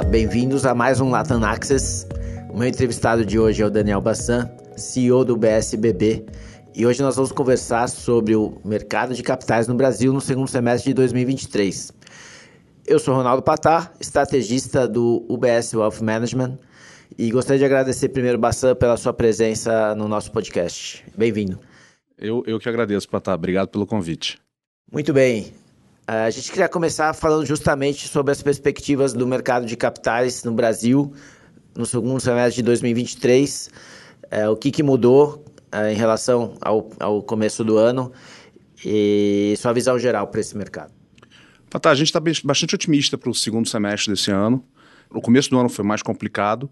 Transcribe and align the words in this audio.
Olá, 0.00 0.08
bem-vindos 0.08 0.64
a 0.64 0.74
mais 0.74 0.98
um 0.98 1.10
Latam 1.10 1.44
Access. 1.44 2.06
O 2.48 2.56
meu 2.56 2.66
entrevistado 2.66 3.22
de 3.22 3.38
hoje 3.38 3.62
é 3.62 3.66
o 3.66 3.70
Daniel 3.70 4.00
Bassan, 4.00 4.50
CEO 4.74 5.26
do 5.26 5.36
BSBB, 5.36 6.24
e 6.74 6.86
hoje 6.86 7.02
nós 7.02 7.16
vamos 7.16 7.30
conversar 7.32 7.86
sobre 7.86 8.34
o 8.34 8.58
mercado 8.64 9.12
de 9.12 9.22
capitais 9.22 9.68
no 9.68 9.74
Brasil 9.74 10.10
no 10.10 10.20
segundo 10.20 10.48
semestre 10.48 10.92
de 10.92 10.94
2023. 10.94 11.92
Eu 12.86 12.98
sou 12.98 13.14
Ronaldo 13.14 13.42
Patar, 13.42 13.92
estrategista 14.00 14.88
do 14.88 15.22
UBS 15.28 15.74
Wealth 15.74 16.00
Management, 16.00 16.58
e 17.18 17.30
gostaria 17.30 17.58
de 17.58 17.66
agradecer 17.66 18.08
primeiro, 18.08 18.38
Bassan, 18.38 18.74
pela 18.74 18.96
sua 18.96 19.12
presença 19.12 19.94
no 19.94 20.08
nosso 20.08 20.32
podcast. 20.32 21.04
Bem-vindo. 21.14 21.60
Eu, 22.16 22.42
eu 22.46 22.58
que 22.58 22.70
agradeço, 22.70 23.06
Patar. 23.06 23.34
Obrigado 23.34 23.68
pelo 23.68 23.86
convite. 23.86 24.38
Muito 24.90 25.12
bem. 25.12 25.59
A 26.12 26.28
gente 26.28 26.50
queria 26.50 26.68
começar 26.68 27.14
falando 27.14 27.46
justamente 27.46 28.08
sobre 28.08 28.32
as 28.32 28.42
perspectivas 28.42 29.12
do 29.12 29.24
mercado 29.28 29.64
de 29.64 29.76
capitais 29.76 30.42
no 30.42 30.50
Brasil 30.50 31.14
no 31.72 31.86
segundo 31.86 32.18
semestre 32.18 32.56
de 32.56 32.62
2023. 32.64 33.70
É, 34.28 34.48
o 34.48 34.56
que, 34.56 34.72
que 34.72 34.82
mudou 34.82 35.44
é, 35.70 35.92
em 35.92 35.94
relação 35.94 36.54
ao, 36.60 36.90
ao 36.98 37.22
começo 37.22 37.62
do 37.62 37.78
ano 37.78 38.10
e 38.84 39.54
sua 39.56 39.72
visão 39.72 40.00
geral 40.00 40.26
para 40.26 40.40
esse 40.40 40.56
mercado? 40.56 40.92
Patá, 41.70 41.90
a 41.90 41.94
gente 41.94 42.08
está 42.08 42.20
bastante 42.42 42.74
otimista 42.74 43.16
para 43.16 43.30
o 43.30 43.34
segundo 43.34 43.68
semestre 43.68 44.12
desse 44.12 44.32
ano. 44.32 44.64
O 45.10 45.20
começo 45.20 45.48
do 45.48 45.60
ano 45.60 45.68
foi 45.68 45.84
mais 45.84 46.02
complicado, 46.02 46.68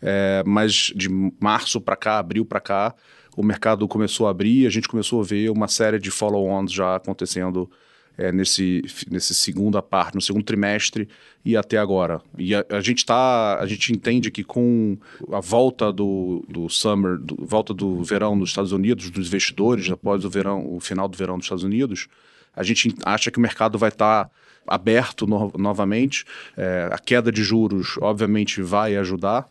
é, 0.00 0.42
mas 0.46 0.90
de 0.96 1.10
março 1.38 1.82
para 1.82 1.96
cá, 1.96 2.18
abril 2.18 2.46
para 2.46 2.60
cá, 2.60 2.94
o 3.36 3.42
mercado 3.42 3.86
começou 3.86 4.26
a 4.26 4.30
abrir, 4.30 4.66
a 4.66 4.70
gente 4.70 4.88
começou 4.88 5.20
a 5.20 5.24
ver 5.24 5.50
uma 5.50 5.68
série 5.68 5.98
de 5.98 6.10
follow-ons 6.10 6.72
já 6.72 6.96
acontecendo 6.96 7.70
é, 8.16 8.30
nesse, 8.30 8.82
nesse 9.10 9.34
segunda 9.34 9.80
parte, 9.80 10.14
no 10.14 10.20
segundo 10.20 10.44
trimestre 10.44 11.08
e 11.44 11.56
até 11.56 11.78
agora. 11.78 12.20
E 12.36 12.54
a, 12.54 12.64
a 12.68 12.80
gente 12.80 13.04
tá, 13.04 13.58
a 13.58 13.66
gente 13.66 13.92
entende 13.92 14.30
que 14.30 14.44
com 14.44 14.96
a 15.32 15.40
volta 15.40 15.92
do, 15.92 16.44
do 16.48 16.68
summer, 16.68 17.18
do, 17.18 17.36
volta 17.44 17.72
do 17.72 18.02
verão 18.02 18.36
nos 18.36 18.50
Estados 18.50 18.72
Unidos, 18.72 19.10
dos 19.10 19.28
investidores 19.28 19.90
após 19.90 20.24
o 20.24 20.30
verão, 20.30 20.66
o 20.74 20.80
final 20.80 21.08
do 21.08 21.16
verão 21.16 21.36
nos 21.36 21.46
Estados 21.46 21.64
Unidos, 21.64 22.08
a 22.54 22.62
gente 22.62 22.94
acha 23.04 23.30
que 23.30 23.38
o 23.38 23.40
mercado 23.40 23.78
vai 23.78 23.88
estar 23.88 24.24
tá 24.26 24.30
aberto 24.66 25.26
no, 25.26 25.52
novamente. 25.56 26.24
É, 26.56 26.88
a 26.92 26.98
queda 26.98 27.32
de 27.32 27.42
juros, 27.42 27.96
obviamente, 28.00 28.62
vai 28.62 28.96
ajudar. 28.96 29.48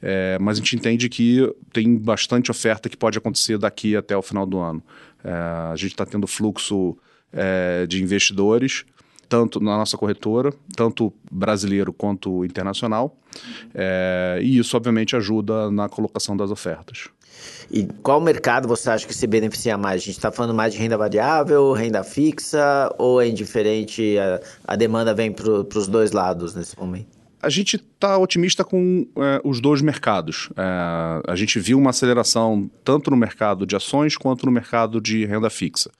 É, 0.00 0.38
mas 0.40 0.58
a 0.58 0.60
gente 0.60 0.76
entende 0.76 1.08
que 1.08 1.52
tem 1.72 1.96
bastante 1.96 2.50
oferta 2.50 2.88
que 2.88 2.96
pode 2.96 3.18
acontecer 3.18 3.58
daqui 3.58 3.96
até 3.96 4.16
o 4.16 4.22
final 4.22 4.46
do 4.46 4.58
ano. 4.58 4.82
É, 5.24 5.32
a 5.32 5.74
gente 5.76 5.92
está 5.92 6.06
tendo 6.06 6.26
fluxo 6.26 6.96
é, 7.32 7.86
de 7.86 8.02
investidores, 8.02 8.84
tanto 9.28 9.60
na 9.60 9.78
nossa 9.78 9.96
corretora, 9.96 10.52
tanto 10.76 11.12
brasileiro 11.30 11.92
quanto 11.92 12.44
internacional. 12.44 13.16
É, 13.74 14.38
e 14.42 14.58
isso, 14.58 14.76
obviamente, 14.76 15.16
ajuda 15.16 15.70
na 15.70 15.88
colocação 15.88 16.36
das 16.36 16.50
ofertas. 16.50 17.08
E 17.70 17.84
qual 18.02 18.20
mercado 18.20 18.68
você 18.68 18.90
acha 18.90 19.06
que 19.06 19.14
se 19.14 19.26
beneficia 19.26 19.78
mais? 19.78 20.02
A 20.02 20.04
gente 20.04 20.16
está 20.16 20.30
falando 20.30 20.54
mais 20.54 20.74
de 20.74 20.78
renda 20.78 20.98
variável, 20.98 21.72
renda 21.72 22.04
fixa, 22.04 22.94
ou 22.98 23.20
é 23.20 23.28
indiferente? 23.28 24.16
A, 24.18 24.72
a 24.72 24.76
demanda 24.76 25.14
vem 25.14 25.32
para 25.32 25.48
os 25.50 25.88
dois 25.88 26.12
lados 26.12 26.54
nesse 26.54 26.78
momento? 26.78 27.06
A 27.40 27.48
gente 27.48 27.76
está 27.76 28.16
otimista 28.18 28.62
com 28.62 29.06
é, 29.16 29.40
os 29.42 29.60
dois 29.60 29.80
mercados. 29.80 30.50
É, 30.56 30.62
a 31.26 31.34
gente 31.34 31.58
viu 31.58 31.78
uma 31.78 31.90
aceleração 31.90 32.70
tanto 32.84 33.10
no 33.10 33.16
mercado 33.16 33.66
de 33.66 33.74
ações 33.74 34.16
quanto 34.16 34.46
no 34.46 34.52
mercado 34.52 35.00
de 35.00 35.24
renda 35.24 35.50
fixa. 35.50 35.90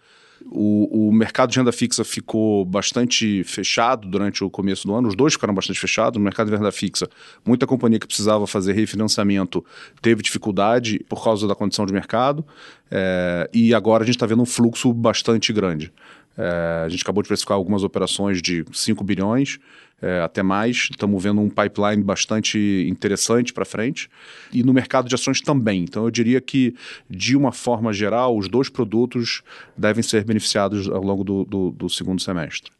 O, 0.50 1.08
o, 1.08 1.12
mercado 1.12 1.50
de 1.50 1.58
renda 1.58 1.72
fixa 1.72 2.04
ficou 2.04 2.64
bastante 2.64 3.42
fechado 3.44 4.08
durante 4.08 4.42
o 4.44 4.50
começo 4.50 4.86
do 4.86 4.94
ano, 4.94 5.08
os 5.08 5.14
dois 5.14 5.34
ficaram 5.34 5.54
bastante 5.54 5.78
fechados. 5.78 6.18
No 6.18 6.24
mercado 6.24 6.50
de 6.50 6.56
renda 6.56 6.72
fixa, 6.72 7.08
muita 7.44 7.66
companhia 7.66 7.98
que 7.98 8.06
precisava 8.06 8.46
fazer 8.46 8.72
refinanciamento 8.72 9.64
teve 10.00 10.22
dificuldade 10.22 11.04
por 11.08 11.22
causa 11.22 11.46
da 11.46 11.54
condição 11.54 11.86
de 11.86 11.92
mercado, 11.92 12.44
é, 12.90 13.48
e 13.52 13.74
agora 13.74 14.02
a 14.02 14.06
gente 14.06 14.16
está 14.16 14.26
vendo 14.26 14.42
um 14.42 14.46
fluxo 14.46 14.92
bastante 14.92 15.52
grande. 15.52 15.92
É, 16.36 16.82
a 16.84 16.88
gente 16.88 17.02
acabou 17.02 17.22
de 17.22 17.28
precificar 17.28 17.56
algumas 17.56 17.84
operações 17.84 18.40
de 18.40 18.64
5 18.72 19.04
bilhões, 19.04 19.58
é, 20.00 20.20
até 20.20 20.42
mais. 20.42 20.88
Estamos 20.90 21.22
vendo 21.22 21.40
um 21.40 21.48
pipeline 21.48 22.02
bastante 22.02 22.86
interessante 22.88 23.52
para 23.52 23.64
frente. 23.64 24.08
E 24.52 24.62
no 24.62 24.72
mercado 24.72 25.08
de 25.08 25.14
ações 25.14 25.40
também. 25.40 25.82
Então, 25.82 26.04
eu 26.04 26.10
diria 26.10 26.40
que, 26.40 26.74
de 27.08 27.36
uma 27.36 27.52
forma 27.52 27.92
geral, 27.92 28.36
os 28.36 28.48
dois 28.48 28.68
produtos 28.68 29.42
devem 29.76 30.02
ser 30.02 30.24
beneficiados 30.24 30.88
ao 30.88 31.02
longo 31.02 31.22
do, 31.22 31.44
do, 31.44 31.70
do 31.70 31.88
segundo 31.88 32.20
semestre. 32.20 32.72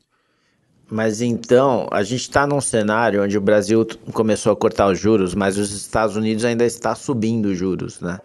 Mas 0.91 1.23
então, 1.23 1.89
a 1.91 2.03
gente 2.03 2.21
está 2.21 2.47
num 2.47 2.61
cenário 2.61 3.23
onde 3.23 3.39
o 3.39 3.41
Brasil 3.41 3.87
começou 4.13 4.53
a 4.53 4.57
cortar 4.57 4.89
os 4.89 4.99
juros, 4.99 5.34
mas 5.34 5.57
os 5.57 5.73
Estados 5.73 6.17
Unidos 6.17 6.45
ainda 6.45 6.67
está 6.67 6.95
subindo 6.95 7.47
os 7.47 7.57
juros, 7.57 7.99
né? 8.01 8.19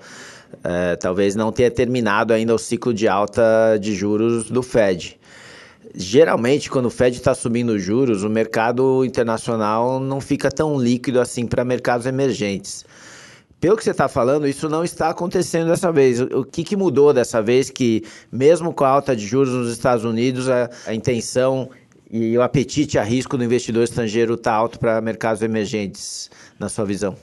É, 0.64 0.96
talvez 0.96 1.36
não 1.36 1.52
tenha 1.52 1.72
terminado 1.72 2.34
ainda 2.34 2.54
o 2.54 2.58
ciclo 2.58 2.94
de 2.94 3.08
alta 3.08 3.78
de 3.80 3.94
juros 3.94 4.50
do 4.50 4.64
Fed. 4.64 5.20
Geralmente, 5.96 6.70
quando 6.70 6.88
o 6.88 6.90
Fed 6.90 7.16
está 7.16 7.34
subindo 7.34 7.78
juros, 7.80 8.24
o 8.24 8.30
mercado 8.30 9.04
internacional 9.06 10.00
não 10.00 10.20
fica 10.20 10.52
tão 10.52 10.78
líquido 10.80 11.20
assim 11.20 11.46
para 11.46 11.64
mercados 11.64 12.06
emergentes. 12.06 12.86
Pelo 13.60 13.76
que 13.76 13.84
você 13.84 13.90
está 13.92 14.08
falando, 14.08 14.48
isso 14.48 14.70
não 14.70 14.84
está 14.84 15.10
acontecendo 15.10 15.70
dessa 15.70 15.92
vez. 15.92 16.22
O 16.22 16.44
que, 16.44 16.64
que, 16.64 16.76
mudou 16.76 17.12
dessa 17.12 17.42
vez 17.42 17.72
que, 17.72 18.04
mesmo 18.32 18.72
com 18.72 18.84
a 18.84 18.90
alta 18.90 19.16
de 19.16 19.26
juros 19.26 19.52
nos 19.52 19.72
Estados 19.72 20.06
Unidos, 20.06 20.48
a, 20.48 20.70
a 20.86 20.94
intenção 20.94 21.70
e 22.12 22.38
o 22.38 22.42
apetite 22.44 23.00
a 23.00 23.04
risco 23.04 23.36
do 23.36 23.44
investidor 23.44 23.84
estrangeiro 23.84 24.36
está 24.36 24.54
alto 24.54 24.78
para 24.78 25.02
mercados 25.02 25.42
emergentes, 25.42 26.30
na 26.60 26.70
sua 26.70 26.86
visão? 26.86 27.16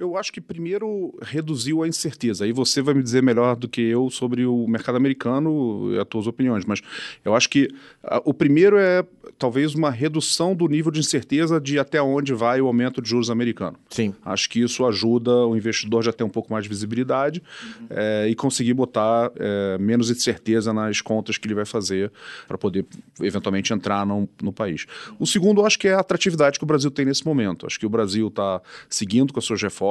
Eu, 0.00 0.16
acho 0.16 0.32
que 0.32 0.40
primeiro 0.40 1.14
reduziu 1.22 1.82
a 1.82 1.88
incerteza. 1.88 2.44
Aí 2.44 2.52
você 2.52 2.80
vai 2.80 2.94
me 2.94 3.02
dizer 3.02 3.22
melhor 3.22 3.54
do 3.54 3.68
que 3.68 3.82
eu 3.82 4.08
sobre 4.08 4.46
o 4.46 4.66
mercado 4.66 4.96
americano 4.96 5.92
e 5.94 5.98
as 5.98 6.06
tuas 6.06 6.26
opiniões. 6.26 6.64
Mas 6.64 6.80
eu 7.24 7.34
acho 7.34 7.48
que 7.48 7.68
a, 8.02 8.20
o 8.24 8.32
primeiro 8.32 8.78
é 8.78 9.04
talvez 9.38 9.74
uma 9.74 9.90
redução 9.90 10.54
do 10.54 10.66
nível 10.66 10.90
de 10.90 11.00
incerteza 11.00 11.60
de 11.60 11.78
até 11.78 12.00
onde 12.00 12.32
vai 12.32 12.60
o 12.60 12.66
aumento 12.66 13.02
de 13.02 13.10
juros 13.10 13.30
americano. 13.30 13.76
Sim. 13.90 14.14
Acho 14.24 14.48
que 14.48 14.60
isso 14.60 14.86
ajuda 14.86 15.30
o 15.46 15.56
investidor 15.56 16.02
já 16.02 16.12
ter 16.12 16.24
um 16.24 16.28
pouco 16.28 16.52
mais 16.52 16.64
de 16.64 16.68
visibilidade 16.68 17.42
uhum. 17.62 17.86
é, 17.90 18.28
e 18.28 18.34
conseguir 18.34 18.74
botar 18.74 19.30
é, 19.36 19.78
menos 19.78 20.10
incerteza 20.10 20.72
nas 20.72 21.00
contas 21.00 21.36
que 21.36 21.46
ele 21.46 21.54
vai 21.54 21.66
fazer 21.66 22.10
para 22.48 22.56
poder 22.56 22.86
eventualmente 23.20 23.72
entrar 23.72 24.06
no, 24.06 24.28
no 24.42 24.52
país. 24.52 24.86
O 25.18 25.26
segundo, 25.26 25.64
acho 25.64 25.78
que 25.78 25.88
é 25.88 25.94
a 25.94 26.00
atratividade 26.00 26.58
que 26.58 26.64
o 26.64 26.66
Brasil 26.66 26.90
tem 26.90 27.04
nesse 27.04 27.24
momento. 27.24 27.66
Acho 27.66 27.78
que 27.78 27.86
o 27.86 27.90
Brasil 27.90 28.28
está 28.28 28.60
seguindo 28.88 29.32
com 29.32 29.38
as 29.38 29.44
suas 29.44 29.60
reformas. 29.62 29.89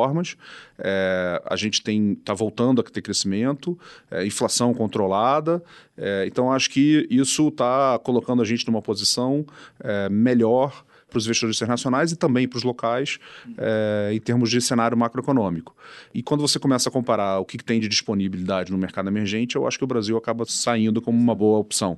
É, 0.77 1.41
a 1.45 1.55
gente 1.55 1.81
está 1.87 2.33
voltando 2.33 2.81
a 2.81 2.83
ter 2.83 3.01
crescimento, 3.01 3.77
é, 4.09 4.25
inflação 4.25 4.73
controlada. 4.73 5.63
É, 5.97 6.25
então, 6.27 6.51
acho 6.51 6.69
que 6.69 7.07
isso 7.09 7.47
está 7.49 7.99
colocando 7.99 8.41
a 8.41 8.45
gente 8.45 8.65
numa 8.67 8.81
posição 8.81 9.45
é, 9.79 10.09
melhor 10.09 10.83
para 11.09 11.17
os 11.17 11.25
investidores 11.25 11.57
internacionais 11.57 12.11
e 12.11 12.15
também 12.15 12.47
para 12.47 12.57
os 12.57 12.63
locais 12.63 13.17
é, 13.57 14.11
em 14.13 14.19
termos 14.19 14.49
de 14.49 14.61
cenário 14.61 14.95
macroeconômico. 14.97 15.75
E 16.13 16.21
quando 16.21 16.41
você 16.41 16.59
começa 16.59 16.89
a 16.89 16.91
comparar 16.91 17.39
o 17.39 17.45
que 17.45 17.57
tem 17.57 17.79
de 17.79 17.87
disponibilidade 17.87 18.71
no 18.71 18.77
mercado 18.77 19.09
emergente, 19.09 19.55
eu 19.55 19.67
acho 19.67 19.77
que 19.77 19.83
o 19.83 19.87
Brasil 19.87 20.15
acaba 20.15 20.45
saindo 20.45 21.01
como 21.01 21.17
uma 21.17 21.35
boa 21.35 21.57
opção. 21.59 21.97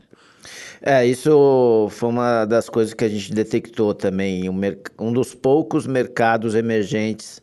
É, 0.81 1.05
isso 1.05 1.87
foi 1.91 2.09
uma 2.09 2.45
das 2.45 2.67
coisas 2.67 2.93
que 2.93 3.05
a 3.05 3.09
gente 3.09 3.31
detectou 3.31 3.93
também. 3.93 4.49
Um, 4.49 4.59
um 4.99 5.13
dos 5.13 5.35
poucos 5.35 5.85
mercados 5.85 6.55
emergentes 6.55 7.41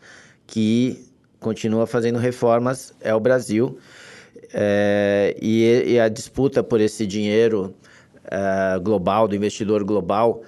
que 0.48 1.06
continua 1.38 1.86
fazendo 1.86 2.19
reformas 2.19 2.92
é 3.00 3.14
o 3.14 3.20
Brasil. 3.20 3.78
É, 4.53 5.37
e, 5.40 5.93
e, 5.93 6.00
a 6.00 6.08
disputa 6.08 6.64
por 6.64 6.81
esse 6.81 7.06
dinheiro 7.06 7.75
é, 8.25 8.78
global, 8.81 9.28
do 9.28 9.37
investidor 9.37 9.84
global, 9.84 10.43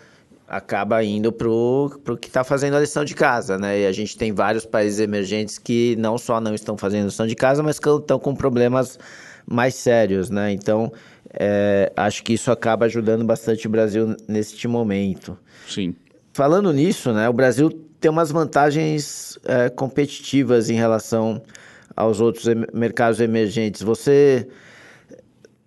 acaba 0.48 1.04
indo 1.04 1.30
para 1.30 1.48
o 1.48 2.16
que 2.18 2.28
está 2.28 2.42
fazendo 2.42 2.76
a 2.76 2.80
lição 2.80 3.04
de 3.04 3.14
casa, 3.14 3.58
né? 3.58 3.80
E 3.80 3.86
a 3.86 3.92
gente 3.92 4.16
tem 4.16 4.32
vários 4.32 4.64
países 4.64 4.98
emergentes 4.98 5.58
que 5.58 5.94
não 5.96 6.16
só 6.16 6.40
não 6.40 6.54
estão 6.54 6.78
fazendo 6.78 7.02
a 7.02 7.06
lição 7.06 7.26
de 7.26 7.36
casa, 7.36 7.62
mas 7.62 7.78
que 7.78 7.88
estão 7.88 8.18
com 8.18 8.34
problemas 8.34 8.98
mais 9.46 9.74
sérios, 9.74 10.30
né? 10.30 10.50
Então, 10.50 10.90
é, 11.34 11.92
acho 11.94 12.24
que 12.24 12.32
isso 12.32 12.50
acaba 12.50 12.86
ajudando 12.86 13.22
bastante 13.22 13.66
o 13.66 13.70
Brasil 13.70 14.16
neste 14.26 14.66
momento. 14.66 15.38
Sim. 15.68 15.94
Falando 16.32 16.72
nisso, 16.72 17.12
né? 17.12 17.28
O 17.28 17.32
Brasil 17.34 17.89
tem 18.00 18.10
umas 18.10 18.30
vantagens 18.30 19.38
é, 19.44 19.68
competitivas 19.68 20.70
em 20.70 20.74
relação 20.74 21.42
aos 21.94 22.20
outros 22.20 22.46
mercados 22.72 23.20
emergentes. 23.20 23.82
Você, 23.82 24.48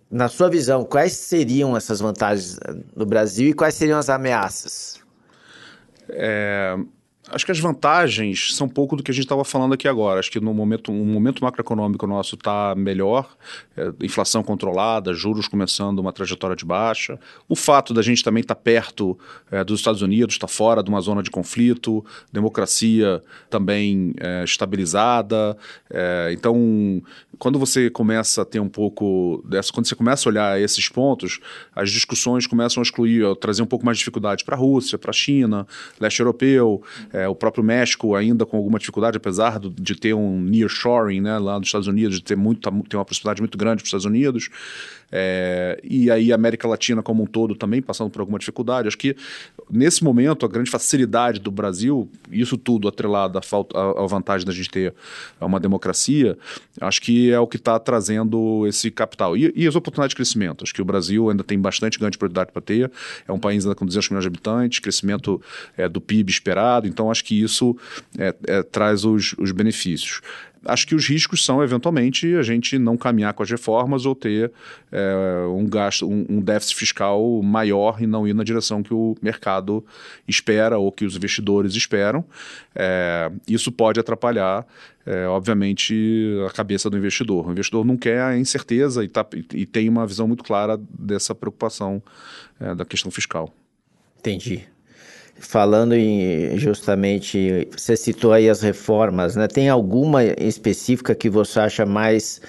na 0.09 0.27
sua 0.27 0.50
visão, 0.50 0.83
quais 0.83 1.13
seriam 1.13 1.77
essas 1.77 2.00
vantagens 2.00 2.57
do 2.95 3.06
Brasil 3.06 3.50
e 3.50 3.53
quais 3.53 3.75
seriam 3.75 4.00
as 4.00 4.09
ameaças? 4.09 5.00
É, 6.09 6.75
Acho 7.30 7.46
que 7.46 7.52
as 7.52 7.60
vantagens 7.60 8.54
são 8.54 8.68
pouco 8.68 8.98
do 8.98 9.04
que 9.04 9.10
a 9.10 9.14
gente 9.14 9.24
estava 9.24 9.46
falando 9.46 9.74
aqui 9.74 9.88
agora. 9.88 10.20
Acho 10.20 10.30
que 10.30 10.42
no 10.42 10.54
momento, 10.54 10.92
o 10.92 11.06
momento 11.06 11.42
macroeconômico 11.42 12.06
nosso 12.06 12.36
está 12.36 12.75
melhor, 12.75 13.30
é, 13.78 13.92
inflação 14.02 14.44
controlada, 14.44 15.14
juros 15.14 15.48
começando 15.48 16.00
uma 16.00 16.12
trajetória 16.12 16.56
de 16.56 16.66
baixa. 16.66 17.18
O 17.48 17.56
fato 17.56 17.94
da 17.94 18.02
gente 18.02 18.24
também 18.24 18.42
estar 18.42 18.56
tá 18.56 18.62
perto 18.62 19.18
é, 19.50 19.64
dos 19.64 19.80
Estados 19.80 20.02
Unidos, 20.02 20.36
estar 20.36 20.48
tá 20.48 20.54
fora 20.54 20.84
de 20.84 20.90
uma 20.90 21.00
zona 21.00 21.24
de 21.24 21.31
conflito, 21.31 22.06
democracia 22.31 23.22
também 23.50 24.14
é, 24.19 24.44
estabilizada. 24.44 25.58
É, 25.90 26.30
então, 26.34 27.02
quando 27.40 27.58
você 27.58 27.90
começa 27.90 28.42
a 28.42 28.46
ter 28.46 28.60
um 28.60 28.69
pouco 28.69 29.42
dessa, 29.48 29.72
quando 29.72 29.88
você 29.88 29.96
começa 29.96 30.28
a 30.28 30.30
olhar 30.30 30.62
esses 30.62 30.90
pontos, 30.90 31.40
as 31.74 31.90
discussões 31.90 32.46
começam 32.46 32.81
a 32.81 32.84
excluir, 32.84 33.26
a 33.26 33.34
trazer 33.34 33.62
um 33.62 33.66
pouco 33.66 33.86
mais 33.86 33.98
de 33.98 34.00
dificuldade 34.02 34.44
para 34.44 34.58
a 34.58 34.60
Rússia, 34.60 34.98
para 34.98 35.12
a 35.12 35.14
China, 35.14 35.66
leste 36.02 36.19
europeu. 36.19 36.84
É, 37.13 37.27
o 37.27 37.36
próprio 37.36 37.63
México 37.63 38.15
ainda 38.15 38.44
com 38.44 38.57
alguma 38.57 38.80
dificuldade, 38.80 39.18
apesar 39.18 39.60
do, 39.60 39.69
de 39.69 39.95
ter 39.95 40.15
um 40.15 40.42
nearshoring 40.42 41.21
né, 41.21 41.38
lá 41.38 41.60
nos 41.60 41.68
Estados 41.68 41.88
Unidos, 41.88 42.18
de 42.18 42.24
ter, 42.24 42.36
muito, 42.36 42.68
uma 42.68 43.06
proximidade 43.06 43.39
muito 43.39 43.56
grande 43.56 43.77
para 43.77 43.83
os 43.83 43.88
Estados 43.89 44.06
Unidos. 44.06 44.50
É, 45.15 45.80
e 45.83 46.10
aí 46.10 46.31
a 46.31 46.36
América 46.36 46.68
Latina 46.68 47.04
como 47.04 47.21
um 47.21 47.27
todo 47.27 47.54
também 47.54 47.83
passando 47.83 48.10
por 48.10 48.19
alguma 48.19 48.39
dificuldade. 48.39 48.88
Acho 48.88 48.98
que 48.98 49.15
nesse 49.69 50.04
momento 50.04 50.44
a 50.44 50.50
grande 50.50 50.71
facilidade 50.71 51.39
do 51.39 51.51
Brasil, 51.51 52.10
isso 52.31 52.57
tudo 52.57 52.88
atrelado 52.88 53.38
à, 53.38 53.42
falta, 53.44 53.77
à 53.77 54.07
vantagem 54.07 54.44
da 54.44 54.51
gente 54.51 54.71
ter 54.71 54.92
uma 55.39 55.60
democracia, 55.60 56.36
acho 56.81 57.00
que 57.00 57.31
é 57.31 57.39
o 57.39 57.45
que 57.45 57.57
está 57.57 57.77
trazendo 57.77 58.65
esse 58.65 58.89
capital. 58.89 59.38
E, 59.38 59.54
e, 59.56 59.68
as 59.68 59.75
oportunidades 59.75 60.13
de 60.13 60.15
crescimento. 60.15 60.63
Acho 60.63 60.74
que 60.74 60.81
o 60.81 60.86
Brasil 60.86 61.30
ainda 61.30 61.44
tem 61.44 61.59
bastante 61.59 62.00
grande 62.00 62.18
prioridade 62.18 62.51
para 62.51 62.62
ter. 62.62 62.92
É 63.27 63.31
um 63.31 63.39
país 63.39 63.63
ainda 63.66 63.75
com 63.75 63.86
200 63.86 64.09
milhões 64.09 64.24
de 64.24 64.27
habitantes, 64.30 64.80
crescimento 64.80 65.39
é, 65.77 65.88
do 65.88 66.01
PIB 66.01 66.31
esperado. 66.31 66.88
Então 66.88 67.12
acho 67.12 67.24
que 67.24 67.39
isso 67.39 67.77
é, 68.18 68.33
é, 68.48 68.63
traz 68.63 69.06
os, 69.06 69.36
os 69.38 69.51
benefícios 69.51 70.21
acho 70.65 70.88
que 70.88 70.95
os 70.95 71.07
riscos 71.07 71.44
são, 71.44 71.63
eventualmente, 71.63 72.36
a 72.36 72.42
gente 72.42 72.77
não 72.77 72.98
caminhar 72.98 73.33
com 73.33 73.44
as 73.44 73.50
reformas 73.50 74.06
ou 74.06 74.15
ter 74.15 74.51
é, 74.92 75.45
um 75.48 75.65
gasto, 75.68 76.07
um, 76.07 76.25
um, 76.30 76.42
déficit 76.42 76.75
fiscal 76.75 77.42
maior 77.42 78.01
e 78.01 78.07
não 78.07 78.27
ir 78.27 78.33
na 78.33 78.44
direção 78.44 78.81
que 78.81 78.94
o 78.94 79.15
mercado 79.21 79.86
espera 80.27 80.77
ou 80.77 80.92
que 80.92 81.06
os 81.06 81.15
investidores 81.15 81.75
esperam. 81.75 82.24
É, 82.75 83.31
isso 83.48 83.71
pode 83.71 84.00
atrapalhar, 84.00 84.65
é, 85.06 85.27
obviamente, 85.27 85.94
a 86.48 86.51
cabeça 86.51 86.89
do 86.89 86.98
investidor. 86.98 87.48
O 87.48 87.51
investidor 87.51 87.86
não 87.86 87.98
quer 87.98 88.21
a 88.21 88.38
incerteza 88.38 89.04
e, 89.04 89.07
tá, 89.07 89.25
e 89.54 89.66
tem 89.66 89.89
uma 89.89 90.07
visão 90.07 90.27
muito 90.27 90.44
clara 90.44 90.80
dessa 90.98 91.36
preocupação 91.36 92.01
da 92.77 92.86
questão 92.86 93.12
fiscal. 93.12 93.54
Entendi 94.19 94.73
falando 95.35 95.94
em 95.94 96.57
justamente, 96.57 97.68
você 97.75 97.95
citou 97.95 98.31
aí 98.31 98.50
as 98.50 98.62
reformas, 98.62 99.35
né? 99.35 99.47
Tem 99.47 99.69
alguma 99.69 100.24
específica 100.24 101.13
que 101.13 101.30
você 101.30 101.59
acha 101.59 101.85
mais 101.85 102.41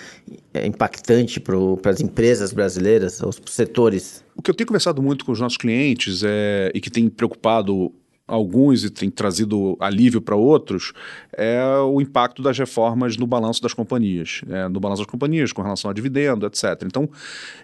impactante 0.65 1.41
para 1.41 1.91
as 1.91 2.01
empresas 2.01 2.53
brasileiras, 2.53 3.21
os 3.21 3.41
setores? 3.47 4.25
O 4.37 4.43
que 4.43 4.51
eu 4.51 4.55
tenho 4.55 4.69
conversado 4.69 5.03
muito 5.03 5.25
com 5.25 5.33
os 5.33 5.41
nossos 5.41 5.59
clientes 5.59 6.23
é, 6.25 6.71
e 6.75 6.81
que 6.81 6.91
tem 6.91 7.09
preocupado 7.09 7.93
alguns 8.27 8.85
e 8.85 8.91
tem 8.91 9.11
trazido 9.11 9.77
alívio 9.79 10.21
para 10.21 10.35
outros 10.35 10.93
é 11.33 11.63
o 11.87 12.01
impacto 12.01 12.43
das 12.43 12.59
reformas 12.59 13.19
no 13.19 13.27
balanço 13.27 13.61
das 13.61 13.75
companhias, 13.75 14.41
é, 14.49 14.67
no 14.67 14.81
balanço 14.81 15.03
das 15.03 15.11
companhias 15.11 15.53
com 15.53 15.61
relação 15.61 15.91
a 15.91 15.95
dividendo, 15.95 16.47
etc. 16.47 16.83
Então, 16.85 17.09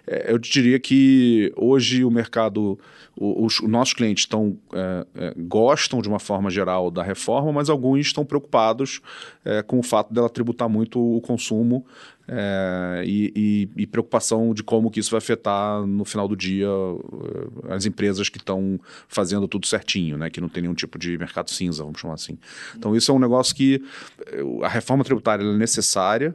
é, 0.05 0.31
eu 0.31 0.37
diria 0.37 0.79
que 0.79 1.51
hoje 1.55 2.05
o 2.05 2.11
mercado, 2.11 2.77
os, 3.19 3.59
os 3.59 3.69
nossos 3.69 3.95
clientes 3.95 4.23
estão 4.23 4.55
é, 4.73 5.05
é, 5.15 5.33
gostam 5.35 5.99
de 5.99 6.07
uma 6.07 6.19
forma 6.19 6.49
geral 6.51 6.91
da 6.91 7.01
reforma, 7.01 7.51
mas 7.51 7.69
alguns 7.69 8.01
estão 8.01 8.23
preocupados 8.23 9.01
é, 9.43 9.63
com 9.63 9.79
o 9.79 9.83
fato 9.83 10.13
dela 10.13 10.29
tributar 10.29 10.69
muito 10.69 10.99
o 10.99 11.21
consumo 11.21 11.83
é, 12.33 13.03
e, 13.05 13.33
e, 13.75 13.81
e, 13.83 13.85
preocupação 13.85 14.53
de 14.53 14.63
como 14.63 14.89
que 14.89 15.01
isso 15.01 15.11
vai 15.11 15.17
afetar 15.17 15.85
no 15.85 16.05
final 16.05 16.29
do 16.29 16.35
dia 16.37 16.65
eh, 16.65 17.73
as 17.73 17.85
empresas 17.85 18.29
que 18.29 18.37
estão 18.37 18.79
fazendo 19.09 19.49
tudo 19.49 19.67
certinho, 19.67 20.17
né? 20.17 20.29
que 20.29 20.39
não 20.39 20.47
tem 20.47 20.63
nenhum 20.63 20.73
tipo 20.73 20.97
de 20.97 21.17
mercado 21.17 21.49
cinza, 21.49 21.83
vamos 21.83 21.99
chamar 21.99 22.13
assim. 22.13 22.37
Então 22.73 22.95
isso 22.95 23.11
é 23.11 23.13
um 23.13 23.19
negócio 23.19 23.53
que 23.53 23.83
eh, 24.27 24.41
a 24.63 24.69
reforma 24.69 25.03
tributária 25.03 25.43
é 25.43 25.57
necessária, 25.57 26.33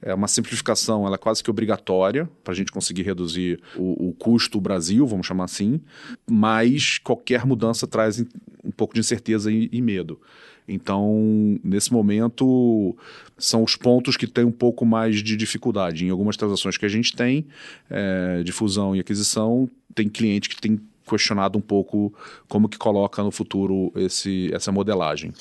é 0.00 0.14
uma 0.14 0.28
simplificação, 0.28 1.06
ela 1.06 1.16
é 1.16 1.18
quase 1.18 1.44
que 1.44 1.50
obrigatória 1.50 2.26
para 2.42 2.54
a 2.54 2.56
gente 2.56 2.72
conseguir 2.72 3.02
reduzir 3.02 3.60
o, 3.76 4.08
o 4.08 4.12
custo 4.14 4.56
do 4.56 4.62
Brasil, 4.62 5.06
vamos 5.06 5.26
chamar 5.26 5.44
assim, 5.44 5.78
mas 6.26 6.96
qualquer 6.96 7.44
mudança 7.44 7.86
traz 7.86 8.18
um 8.64 8.70
pouco 8.70 8.94
de 8.94 9.00
incerteza 9.00 9.52
e, 9.52 9.68
e 9.70 9.82
medo. 9.82 10.18
Então, 10.66 11.58
nesse 11.62 11.92
momento, 11.92 12.96
são 13.36 13.62
os 13.62 13.76
pontos 13.76 14.16
que 14.16 14.26
têm 14.26 14.44
um 14.44 14.52
pouco 14.52 14.86
mais 14.86 15.22
de 15.22 15.36
dificuldade. 15.36 16.06
Em 16.06 16.10
algumas 16.10 16.36
transações 16.36 16.76
que 16.76 16.86
a 16.86 16.88
gente 16.88 17.14
tem, 17.14 17.46
é, 17.90 18.42
de 18.42 18.50
fusão 18.52 18.96
e 18.96 19.00
aquisição, 19.00 19.68
tem 19.94 20.08
cliente 20.08 20.48
que 20.48 20.60
tem 20.60 20.80
questionado 21.08 21.58
um 21.58 21.60
pouco 21.60 22.14
como 22.48 22.68
que 22.68 22.78
coloca 22.78 23.22
no 23.22 23.30
futuro 23.30 23.92
esse, 23.94 24.50
essa 24.54 24.72
modelagem. 24.72 25.32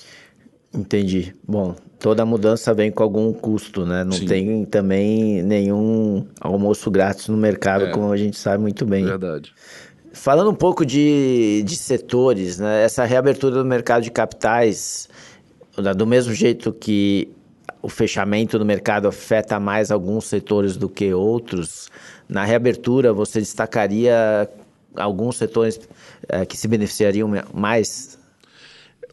Entendi. 0.73 1.35
Bom, 1.47 1.75
toda 1.99 2.25
mudança 2.25 2.73
vem 2.73 2.91
com 2.91 3.03
algum 3.03 3.31
custo, 3.31 3.85
né? 3.85 4.03
Não 4.03 4.13
Sim. 4.13 4.25
tem 4.25 4.65
também 4.65 5.43
nenhum 5.43 6.27
almoço 6.41 6.89
grátis 6.89 7.27
no 7.27 7.37
mercado, 7.37 7.85
é. 7.85 7.91
como 7.91 8.11
a 8.11 8.17
gente 8.17 8.37
sabe 8.37 8.61
muito 8.61 8.83
bem. 8.83 9.05
Verdade. 9.05 9.53
Falando 10.15 10.51
um 10.51 10.55
pouco 10.55 10.85
de, 10.85 11.63
de 11.65 11.75
setores, 11.75 12.59
né? 12.59 12.83
essa 12.83 13.03
reabertura 13.03 13.55
do 13.55 13.65
mercado 13.65 14.03
de 14.03 14.11
capitais, 14.11 15.09
do 15.97 16.05
mesmo 16.05 16.35
jeito 16.35 16.71
que 16.71 17.29
o 17.81 17.89
fechamento 17.89 18.59
do 18.59 18.63
mercado 18.63 19.07
afeta 19.07 19.59
mais 19.59 19.89
alguns 19.89 20.25
setores 20.25 20.77
do 20.77 20.87
que 20.87 21.11
outros, 21.11 21.89
na 22.29 22.45
reabertura 22.45 23.11
você 23.11 23.39
destacaria 23.39 24.47
alguns 24.95 25.35
setores 25.37 25.79
é, 26.29 26.45
que 26.45 26.55
se 26.55 26.67
beneficiariam 26.67 27.29
mais? 27.51 28.12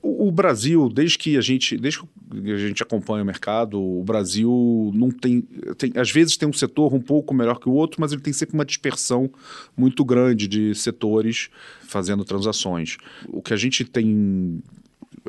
O, 0.02 0.30
Brasil, 0.32 0.88
desde 0.88 1.18
que 1.18 1.36
a 1.36 1.40
gente, 1.42 1.76
desde 1.76 2.00
que 2.00 2.52
a 2.52 2.56
gente 2.56 2.82
acompanha 2.82 3.22
o 3.22 3.26
mercado, 3.26 3.80
o 3.80 4.02
Brasil 4.02 4.90
não 4.94 5.10
tem, 5.10 5.42
tem, 5.76 5.92
às 5.96 6.10
vezes 6.10 6.38
tem 6.38 6.48
um 6.48 6.52
setor 6.52 6.94
um 6.94 7.00
pouco 7.00 7.34
melhor 7.34 7.58
que 7.58 7.68
o 7.68 7.72
outro, 7.72 8.00
mas 8.00 8.10
ele 8.10 8.22
tem 8.22 8.32
sempre 8.32 8.54
uma 8.54 8.64
dispersão 8.64 9.30
muito 9.76 10.02
grande 10.02 10.48
de 10.48 10.74
setores 10.74 11.50
fazendo 11.82 12.24
transações. 12.24 12.96
O 13.28 13.42
que 13.42 13.52
a 13.52 13.56
gente 13.56 13.84
tem 13.84 14.62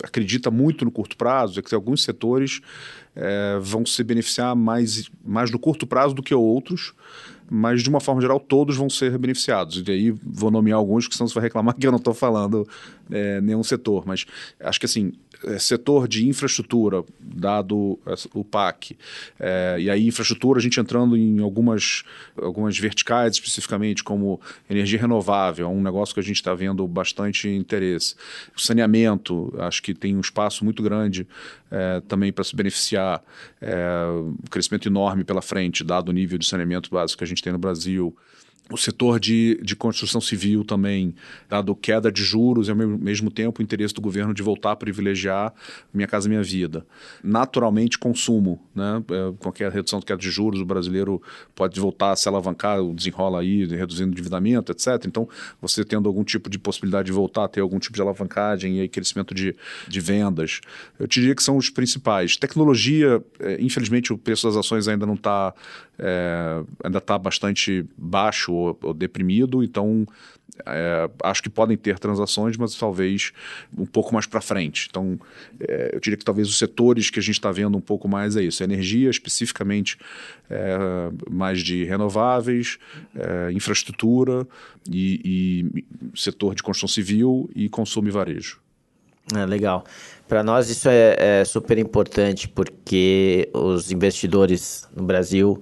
acredita 0.03 0.49
muito 0.49 0.85
no 0.85 0.91
curto 0.91 1.17
prazo 1.17 1.59
é 1.59 1.63
que 1.63 1.75
alguns 1.75 2.03
setores 2.03 2.61
é, 3.15 3.57
vão 3.59 3.85
se 3.85 4.03
beneficiar 4.03 4.55
mais, 4.55 5.09
mais 5.23 5.51
no 5.51 5.59
curto 5.59 5.85
prazo 5.85 6.13
do 6.13 6.23
que 6.23 6.33
outros, 6.33 6.93
mas 7.49 7.83
de 7.83 7.89
uma 7.89 7.99
forma 7.99 8.21
geral 8.21 8.39
todos 8.39 8.77
vão 8.77 8.89
ser 8.89 9.17
beneficiados. 9.17 9.83
E 9.85 9.91
aí 9.91 10.11
vou 10.23 10.49
nomear 10.49 10.77
alguns 10.77 11.07
que 11.07 11.15
senão 11.15 11.27
você 11.27 11.33
vai 11.33 11.43
reclamar 11.43 11.75
que 11.75 11.85
eu 11.85 11.91
não 11.91 11.97
estou 11.97 12.13
falando 12.13 12.67
é, 13.11 13.41
nenhum 13.41 13.63
setor, 13.63 14.05
mas 14.05 14.25
acho 14.59 14.79
que 14.79 14.85
assim 14.85 15.11
é, 15.43 15.57
setor 15.57 16.07
de 16.07 16.27
infraestrutura, 16.27 17.03
dado 17.19 17.99
o 18.33 18.43
PAC, 18.43 18.95
é, 19.39 19.77
e 19.79 19.89
aí 19.89 20.05
infraestrutura 20.05 20.59
a 20.59 20.61
gente 20.61 20.79
entrando 20.79 21.17
em 21.17 21.39
algumas, 21.39 22.03
algumas 22.39 22.77
verticais 22.77 23.33
especificamente, 23.33 24.03
como 24.03 24.39
energia 24.69 24.99
renovável, 24.99 25.65
é 25.65 25.69
um 25.69 25.81
negócio 25.81 26.13
que 26.13 26.19
a 26.19 26.23
gente 26.23 26.35
está 26.35 26.53
vendo 26.53 26.87
bastante 26.87 27.49
interesse. 27.49 28.15
O 28.55 28.61
saneamento, 28.61 29.53
acho 29.57 29.81
que 29.81 29.93
tem 29.93 30.15
um 30.15 30.21
espaço 30.21 30.63
muito 30.63 30.83
grande 30.83 31.27
é, 31.71 32.01
também 32.07 32.31
para 32.31 32.43
se 32.43 32.55
beneficiar, 32.55 33.00
é, 33.61 34.05
um 34.11 34.35
crescimento 34.49 34.87
enorme 34.87 35.23
pela 35.23 35.41
frente, 35.41 35.83
dado 35.83 36.09
o 36.09 36.11
nível 36.11 36.37
de 36.37 36.45
saneamento 36.45 36.89
básico 36.89 37.17
que 37.19 37.23
a 37.23 37.27
gente 37.27 37.41
tem 37.41 37.53
no 37.53 37.59
Brasil 37.59 38.15
o 38.71 38.77
setor 38.77 39.19
de, 39.19 39.59
de 39.61 39.75
construção 39.75 40.21
civil 40.21 40.63
também, 40.63 41.13
dado 41.49 41.75
queda 41.75 42.11
de 42.11 42.23
juros 42.23 42.67
e 42.67 42.71
ao 42.71 42.77
mesmo 42.77 43.29
tempo 43.29 43.59
o 43.59 43.63
interesse 43.63 43.93
do 43.93 44.01
governo 44.01 44.33
de 44.33 44.41
voltar 44.41 44.71
a 44.71 44.75
privilegiar 44.75 45.53
Minha 45.93 46.07
Casa 46.07 46.29
Minha 46.29 46.41
Vida. 46.41 46.85
Naturalmente, 47.23 47.99
consumo, 47.99 48.61
né? 48.73 49.03
É, 49.11 49.33
qualquer 49.39 49.71
redução 49.71 49.99
de 49.99 50.05
queda 50.05 50.19
de 50.19 50.29
juros, 50.29 50.61
o 50.61 50.65
brasileiro 50.65 51.21
pode 51.53 51.79
voltar 51.79 52.11
a 52.11 52.15
se 52.15 52.27
alavancar, 52.29 52.81
desenrola 52.93 53.41
aí, 53.41 53.65
reduzindo 53.65 54.11
endividamento, 54.11 54.71
etc. 54.71 55.05
Então, 55.05 55.27
você 55.61 55.83
tendo 55.83 56.07
algum 56.07 56.23
tipo 56.23 56.49
de 56.49 56.57
possibilidade 56.57 57.07
de 57.07 57.11
voltar 57.11 57.45
a 57.45 57.47
ter 57.47 57.61
algum 57.61 57.79
tipo 57.79 57.95
de 57.95 58.01
alavancagem 58.01 58.77
e 58.77 58.81
aí 58.81 58.87
crescimento 58.87 59.33
de, 59.33 59.55
de 59.87 59.99
vendas, 59.99 60.61
eu 60.97 61.07
diria 61.07 61.35
que 61.35 61.43
são 61.43 61.57
os 61.57 61.69
principais. 61.69 62.37
Tecnologia, 62.37 63.21
é, 63.39 63.61
infelizmente, 63.61 64.13
o 64.13 64.17
preço 64.17 64.47
das 64.47 64.55
ações 64.55 64.87
ainda 64.87 65.05
não 65.05 65.15
está 65.15 65.53
é, 66.01 66.63
ainda 66.83 66.97
está 66.97 67.17
bastante 67.17 67.85
baixo 67.95 68.51
ou, 68.61 68.93
deprimido, 68.93 69.63
então 69.63 70.05
é, 70.65 71.09
acho 71.23 71.41
que 71.41 71.49
podem 71.49 71.77
ter 71.77 71.97
transações, 71.97 72.57
mas 72.57 72.75
talvez 72.75 73.31
um 73.77 73.85
pouco 73.85 74.13
mais 74.13 74.25
para 74.25 74.41
frente. 74.41 74.87
Então, 74.89 75.19
é, 75.59 75.91
eu 75.93 75.99
diria 75.99 76.17
que 76.17 76.25
talvez 76.25 76.47
os 76.47 76.57
setores 76.57 77.09
que 77.09 77.19
a 77.19 77.21
gente 77.21 77.35
está 77.35 77.51
vendo 77.51 77.77
um 77.77 77.81
pouco 77.81 78.07
mais 78.07 78.35
é 78.35 78.43
isso: 78.43 78.63
energia, 78.63 79.09
especificamente 79.09 79.97
é, 80.49 80.77
mais 81.29 81.61
de 81.61 81.83
renováveis, 81.85 82.77
é, 83.15 83.51
infraestrutura 83.51 84.47
e, 84.89 85.63
e, 85.73 86.19
setor 86.19 86.55
de 86.55 86.63
construção 86.63 86.87
civil 86.87 87.49
e 87.55 87.69
consumo 87.69 88.07
e 88.07 88.11
varejo. 88.11 88.59
É, 89.35 89.45
legal. 89.45 89.85
Para 90.27 90.43
nós 90.43 90.69
isso 90.69 90.89
é, 90.89 91.41
é, 91.41 91.45
super 91.45 91.77
importante 91.77 92.47
porque 92.47 93.49
os 93.53 93.91
investidores 93.91 94.87
no 94.95 95.03
Brasil 95.03 95.61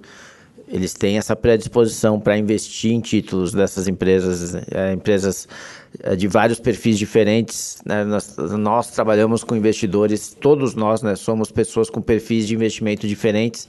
eles 0.70 0.94
têm 0.94 1.18
essa 1.18 1.34
predisposição 1.34 2.20
para 2.20 2.38
investir 2.38 2.92
em 2.92 3.00
títulos 3.00 3.52
dessas 3.52 3.88
empresas, 3.88 4.54
é, 4.70 4.92
empresas 4.92 5.48
é, 6.02 6.14
de 6.14 6.28
vários 6.28 6.60
perfis 6.60 6.96
diferentes. 6.96 7.82
Né? 7.84 8.04
Nós, 8.04 8.36
nós, 8.36 8.90
trabalhamos 8.90 9.42
com 9.42 9.56
investidores, 9.56 10.36
todos 10.40 10.74
nós 10.74 11.02
né, 11.02 11.16
somos 11.16 11.50
pessoas 11.50 11.90
com 11.90 12.00
perfis 12.00 12.46
de 12.46 12.54
investimento 12.54 13.06
diferentes 13.08 13.68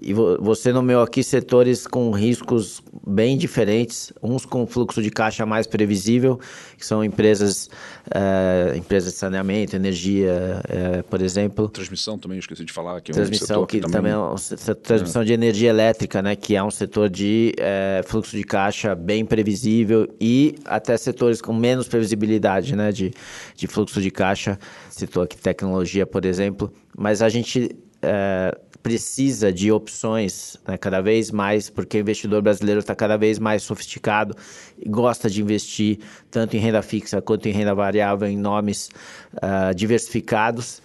e 0.00 0.12
você 0.12 0.72
nomeou 0.72 1.02
aqui 1.02 1.22
setores 1.22 1.86
com 1.86 2.10
riscos 2.10 2.82
bem 3.06 3.36
diferentes, 3.36 4.12
uns 4.22 4.44
com 4.44 4.66
fluxo 4.66 5.02
de 5.02 5.10
caixa 5.10 5.46
mais 5.46 5.66
previsível, 5.66 6.38
que 6.76 6.84
são 6.84 7.02
empresas, 7.02 7.68
é, 8.14 8.76
empresas 8.76 9.12
de 9.12 9.18
saneamento, 9.18 9.74
energia, 9.74 10.62
é, 10.68 11.02
por 11.02 11.22
exemplo. 11.22 11.68
Transmissão 11.68 12.18
também, 12.18 12.38
esqueci 12.38 12.64
de 12.64 12.72
falar. 12.72 13.00
Que 13.00 13.10
é 13.10 13.14
transmissão, 13.14 13.62
um 13.62 13.66
que, 13.66 13.80
que 13.80 13.90
também 13.90 14.12
é 14.12 14.18
um, 14.18 14.34
transmissão 14.82 15.24
de 15.24 15.32
energia 15.32 15.70
elétrica, 15.70 16.22
né, 16.22 16.36
que 16.36 16.54
é 16.54 16.62
um 16.62 16.70
setor 16.70 17.08
de 17.08 17.54
é, 17.58 18.02
fluxo 18.06 18.36
de 18.36 18.44
caixa 18.44 18.94
bem 18.94 19.24
previsível 19.24 20.08
e 20.20 20.54
até 20.64 20.96
setores 20.96 21.40
com 21.40 21.52
menos 21.52 21.88
previsibilidade 21.88 22.76
né, 22.76 22.92
de, 22.92 23.12
de 23.54 23.66
fluxo 23.66 24.00
de 24.00 24.10
caixa. 24.10 24.58
Citou 24.90 25.22
aqui 25.22 25.36
tecnologia, 25.36 26.06
por 26.06 26.24
exemplo. 26.24 26.72
Mas 26.96 27.22
a 27.22 27.28
gente 27.28 27.70
é, 28.02 28.56
precisa 28.82 29.52
de 29.52 29.70
opções 29.70 30.56
né, 30.66 30.78
cada 30.78 31.00
vez 31.00 31.30
mais, 31.30 31.68
porque 31.68 31.98
o 31.98 32.00
investidor 32.00 32.40
brasileiro 32.40 32.80
está 32.80 32.94
cada 32.94 33.16
vez 33.16 33.38
mais 33.38 33.62
sofisticado 33.62 34.34
e 34.78 34.88
gosta 34.88 35.28
de 35.28 35.42
investir 35.42 35.98
tanto 36.30 36.56
em 36.56 36.60
renda 36.60 36.80
fixa 36.80 37.20
quanto 37.20 37.48
em 37.48 37.52
renda 37.52 37.74
variável 37.74 38.28
em 38.28 38.36
nomes 38.36 38.88
uh, 39.34 39.74
diversificados. 39.74 40.80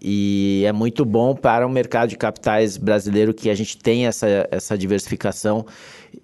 E 0.00 0.64
é 0.66 0.72
muito 0.72 1.04
bom 1.04 1.34
para 1.34 1.66
o 1.66 1.70
mercado 1.70 2.08
de 2.08 2.16
capitais 2.16 2.76
brasileiro 2.76 3.32
que 3.32 3.48
a 3.50 3.54
gente 3.54 3.76
tem 3.76 4.06
essa, 4.06 4.48
essa 4.50 4.76
diversificação, 4.76 5.64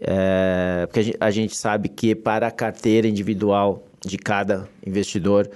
é, 0.01 0.87
porque 0.87 1.01
a 1.01 1.03
gente, 1.03 1.17
a 1.21 1.31
gente 1.31 1.57
sabe 1.57 1.89
que 1.89 2.15
para 2.15 2.47
a 2.47 2.51
carteira 2.51 3.07
individual 3.07 3.87
de 4.05 4.17
cada 4.17 4.69
investidor, 4.85 5.49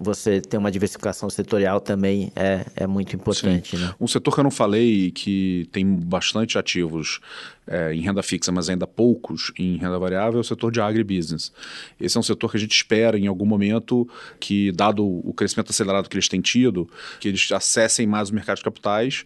você 0.00 0.40
ter 0.40 0.56
uma 0.56 0.70
diversificação 0.70 1.30
setorial 1.30 1.80
também 1.80 2.32
é, 2.34 2.64
é 2.76 2.86
muito 2.86 3.14
importante. 3.14 3.76
Né? 3.76 3.94
Um 4.00 4.06
setor 4.06 4.34
que 4.34 4.40
eu 4.40 4.44
não 4.44 4.50
falei 4.50 5.10
que 5.10 5.68
tem 5.72 5.86
bastante 5.86 6.58
ativos 6.58 7.20
é, 7.66 7.94
em 7.94 8.00
renda 8.00 8.22
fixa, 8.22 8.50
mas 8.52 8.68
ainda 8.68 8.86
poucos 8.86 9.52
em 9.58 9.76
renda 9.76 9.98
variável, 9.98 10.38
é 10.38 10.40
o 10.40 10.44
setor 10.44 10.70
de 10.70 10.80
agribusiness. 10.80 11.52
Esse 12.00 12.16
é 12.16 12.20
um 12.20 12.22
setor 12.22 12.50
que 12.50 12.56
a 12.56 12.60
gente 12.60 12.72
espera 12.72 13.18
em 13.18 13.26
algum 13.26 13.46
momento 13.46 14.08
que, 14.40 14.72
dado 14.72 15.04
o 15.06 15.32
crescimento 15.32 15.70
acelerado 15.70 16.08
que 16.08 16.16
eles 16.16 16.28
têm 16.28 16.40
tido, 16.40 16.88
que 17.20 17.28
eles 17.28 17.50
acessem 17.52 18.06
mais 18.06 18.30
o 18.30 18.34
mercado 18.34 18.58
de 18.58 18.64
capitais, 18.64 19.24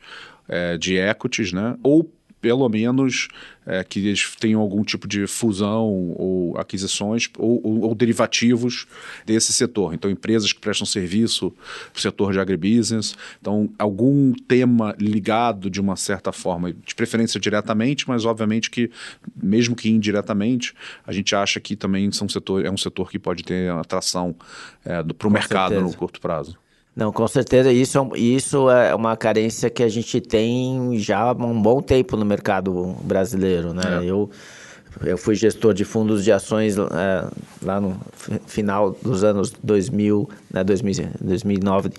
é, 0.48 0.78
de 0.78 0.96
equities, 0.96 1.52
né? 1.52 1.76
ou 1.82 2.10
pelo 2.40 2.68
menos 2.68 3.28
é, 3.66 3.84
que 3.84 3.98
eles 3.98 4.34
tenham 4.36 4.60
algum 4.60 4.82
tipo 4.82 5.06
de 5.06 5.26
fusão 5.26 6.14
ou 6.16 6.56
aquisições 6.56 7.28
ou, 7.36 7.60
ou, 7.62 7.80
ou, 7.82 7.94
derivativos 7.94 8.86
desse 9.26 9.52
setor. 9.52 9.92
Então, 9.94 10.10
empresas 10.10 10.52
que 10.52 10.60
prestam 10.60 10.86
serviço 10.86 11.50
para 11.92 11.98
o 11.98 12.00
setor 12.00 12.32
de 12.32 12.40
agribusiness. 12.40 13.16
Então, 13.40 13.68
algum 13.78 14.32
tema 14.32 14.94
ligado 14.98 15.68
de 15.68 15.80
uma 15.80 15.96
certa 15.96 16.32
forma, 16.32 16.72
de 16.72 16.94
preferência 16.94 17.38
diretamente, 17.38 18.08
mas 18.08 18.24
obviamente 18.24 18.70
que, 18.70 18.90
mesmo 19.36 19.76
que 19.76 19.90
indiretamente, 19.90 20.74
a 21.06 21.12
gente 21.12 21.34
acha 21.34 21.60
que 21.60 21.76
também 21.76 22.10
são 22.12 22.28
setor, 22.28 22.64
é 22.64 22.70
um 22.70 22.76
setor 22.76 23.10
que 23.10 23.18
pode 23.18 23.42
ter 23.42 23.70
atração 23.70 24.34
é, 24.84 25.02
para 25.02 25.28
o 25.28 25.30
mercado 25.30 25.74
certeza. 25.74 25.90
no 25.90 25.94
curto 25.94 26.20
prazo. 26.20 26.56
Não, 26.98 27.12
com 27.12 27.28
certeza 27.28 27.72
isso, 27.72 27.96
é 27.96 28.18
isso 28.18 28.68
é 28.68 28.92
uma 28.92 29.16
carência 29.16 29.70
que 29.70 29.84
a 29.84 29.88
gente 29.88 30.20
tem 30.20 30.98
já 30.98 31.20
há 31.20 31.30
um 31.30 31.62
bom 31.62 31.80
tempo 31.80 32.16
no 32.16 32.24
mercado 32.24 32.96
brasileiro, 33.04 33.72
né? 33.72 34.00
É. 34.02 34.04
Eu, 34.04 34.28
eu 35.04 35.18
fui 35.18 35.34
gestor 35.34 35.74
de 35.74 35.84
fundos 35.84 36.24
de 36.24 36.32
ações 36.32 36.76
é, 36.78 37.28
lá 37.62 37.80
no 37.80 38.00
final 38.46 38.96
dos 39.02 39.22
anos 39.22 39.52
2000, 39.62 40.28
né, 40.50 40.64
2000, 40.64 41.10
2009, 41.20 41.90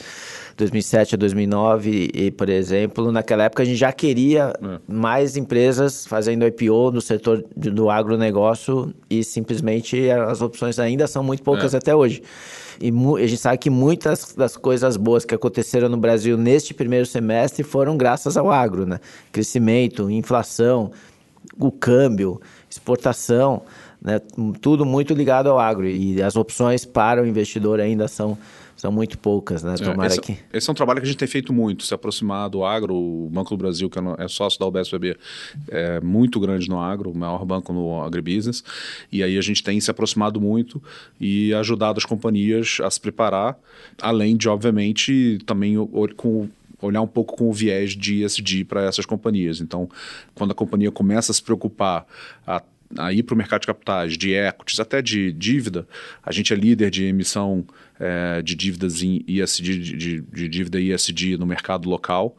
2007 0.58 1.15
a 1.15 1.17
2009, 1.17 2.10
e, 2.13 2.31
por 2.31 2.50
exemplo, 2.50 3.12
naquela 3.12 3.46
época 3.46 3.63
a 3.63 3.65
gente 3.65 3.77
já 3.77 3.91
queria 3.91 4.53
é. 4.62 4.79
mais 4.88 5.38
empresas 5.38 6.05
fazendo 6.05 6.46
IPO 6.46 6.91
no 6.91 7.01
setor 7.01 7.43
do 7.55 7.89
agronegócio 7.89 8.93
e 9.10 9.24
simplesmente 9.24 10.10
as 10.10 10.41
opções 10.41 10.77
ainda 10.79 11.08
são 11.08 11.24
muito 11.24 11.43
poucas 11.43 11.74
é. 11.74 11.77
até 11.77 11.96
hoje. 11.96 12.22
E 12.81 12.89
a 12.89 13.27
gente 13.27 13.38
sabe 13.38 13.58
que 13.58 13.69
muitas 13.69 14.34
das 14.34 14.55
coisas 14.55 14.96
boas 14.96 15.25
que 15.25 15.36
aconteceram 15.36 15.89
no 15.89 15.98
Brasil 15.98 16.38
neste 16.38 16.74
primeiro 16.74 17.05
semestre 17.05 17.62
foram 17.62 17.98
graças 17.98 18.38
ao 18.38 18.50
agro, 18.50 18.86
né? 18.86 19.01
Crescimento, 19.34 20.10
inflação, 20.10 20.91
o 21.58 21.72
câmbio, 21.72 22.39
exportação, 22.69 23.63
né? 24.01 24.19
Tudo 24.61 24.85
muito 24.85 25.13
ligado 25.13 25.49
ao 25.49 25.59
agro. 25.59 25.88
E 25.88 26.21
as 26.21 26.35
opções 26.35 26.85
para 26.85 27.21
o 27.21 27.25
investidor 27.25 27.79
ainda 27.79 28.07
são 28.07 28.38
são 28.79 28.93
muito 28.93 29.17
poucas, 29.17 29.61
né? 29.61 29.75
É, 29.77 29.83
Tomara 29.83 30.07
esse, 30.07 30.21
que... 30.21 30.38
esse 30.53 30.69
é 30.69 30.71
um 30.71 30.73
trabalho 30.73 31.01
que 31.01 31.05
a 31.05 31.09
gente 31.09 31.17
tem 31.17 31.27
feito 31.27 31.51
muito, 31.51 31.83
se 31.83 31.93
aproximar 31.93 32.49
do 32.49 32.63
agro. 32.63 32.95
O 32.95 33.29
Banco 33.29 33.49
do 33.49 33.57
Brasil, 33.57 33.89
que 33.89 33.99
é, 33.99 34.01
é 34.19 34.27
sócio 34.29 34.57
da 34.57 34.65
UBSBB, 34.65 35.17
é 35.67 35.99
muito 35.99 36.39
grande 36.39 36.69
no 36.69 36.79
agro, 36.79 37.11
o 37.11 37.17
maior 37.17 37.43
banco 37.43 37.73
no 37.73 38.01
agribusiness. 38.01 38.63
E 39.11 39.21
aí 39.21 39.38
a 39.38 39.41
gente 39.41 39.61
tem 39.61 39.81
se 39.81 39.91
aproximado 39.91 40.39
muito 40.39 40.81
e 41.19 41.53
ajudado 41.55 41.97
as 41.97 42.05
companhias 42.05 42.77
a 42.81 42.89
se 42.89 43.01
preparar, 43.01 43.57
além 44.01 44.38
de, 44.38 44.47
obviamente, 44.47 45.39
também 45.45 45.75
com 46.15 46.47
olhar 46.81 47.01
um 47.01 47.07
pouco 47.07 47.36
com 47.36 47.50
o 47.50 47.53
viés 47.53 47.91
de 47.91 48.24
ESG 48.24 48.63
para 48.63 48.83
essas 48.83 49.05
companhias. 49.05 49.62
Então, 49.62 49.89
quando 50.33 50.51
a 50.51 50.55
companhia 50.55 50.91
começa 50.91 51.31
a 51.31 51.36
se 51.36 51.43
preocupar 51.43 52.05
a 52.45 52.62
a 52.98 53.13
ir 53.13 53.24
para 53.24 53.36
o 53.36 53.38
mercado 53.38 53.62
de 53.62 53.67
capitais, 53.67 54.17
de 54.17 54.33
equities, 54.33 54.79
até 54.79 55.01
de 55.01 55.31
dívida, 55.31 55.88
a 56.24 56.31
gente 56.31 56.53
é 56.53 56.55
líder 56.55 56.89
de 56.89 57.05
emissão 57.05 57.65
é, 58.00 58.41
de 58.41 58.55
dívidas 58.55 59.03
em 59.03 59.24
ISD, 59.27 59.79
de, 59.79 60.21
de, 60.21 60.48
dívida 60.48 60.79
ISD 60.79 61.38
no 61.38 61.45
mercado 61.45 61.89
local. 61.89 62.36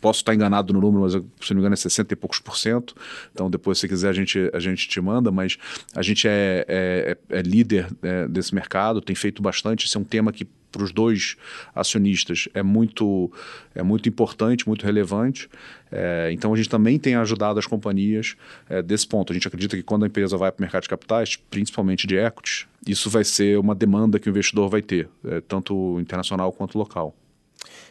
Posso 0.00 0.20
estar 0.20 0.34
enganado 0.34 0.72
no 0.72 0.80
número, 0.80 1.02
mas 1.02 1.12
se 1.12 1.20
não 1.50 1.56
me 1.56 1.60
engano 1.60 1.74
é 1.74 1.76
60 1.76 2.12
e 2.12 2.16
poucos 2.16 2.38
por 2.38 2.56
cento. 2.56 2.94
Então, 3.32 3.50
depois, 3.50 3.78
se 3.78 3.88
quiser, 3.88 4.08
a 4.08 4.12
gente, 4.12 4.50
a 4.52 4.58
gente 4.58 4.88
te 4.88 5.00
manda. 5.00 5.30
Mas 5.30 5.58
a 5.94 6.02
gente 6.02 6.28
é, 6.28 6.64
é, 6.68 7.18
é 7.30 7.42
líder 7.42 7.88
é, 8.02 8.28
desse 8.28 8.54
mercado, 8.54 9.00
tem 9.00 9.16
feito 9.16 9.42
bastante. 9.42 9.86
Esse 9.86 9.96
é 9.96 10.00
um 10.00 10.04
tema 10.04 10.32
que 10.32 10.46
para 10.76 10.84
os 10.84 10.92
dois 10.92 11.36
acionistas 11.74 12.48
é 12.52 12.62
muito, 12.62 13.32
é 13.74 13.82
muito 13.82 14.08
importante, 14.08 14.68
muito 14.68 14.84
relevante. 14.84 15.48
É, 15.90 16.30
então 16.32 16.52
a 16.52 16.56
gente 16.56 16.68
também 16.68 16.98
tem 16.98 17.14
ajudado 17.14 17.58
as 17.58 17.66
companhias 17.66 18.36
é, 18.68 18.82
desse 18.82 19.06
ponto. 19.06 19.32
A 19.32 19.34
gente 19.34 19.48
acredita 19.48 19.76
que 19.76 19.82
quando 19.82 20.04
a 20.04 20.06
empresa 20.06 20.36
vai 20.36 20.52
para 20.52 20.60
o 20.60 20.62
mercado 20.62 20.82
de 20.82 20.88
capitais, 20.88 21.36
principalmente 21.36 22.06
de 22.06 22.16
equities, 22.16 22.66
isso 22.86 23.08
vai 23.08 23.24
ser 23.24 23.58
uma 23.58 23.74
demanda 23.74 24.18
que 24.18 24.28
o 24.28 24.30
investidor 24.30 24.68
vai 24.68 24.82
ter, 24.82 25.08
é, 25.24 25.40
tanto 25.40 25.98
internacional 25.98 26.52
quanto 26.52 26.76
local. 26.76 27.14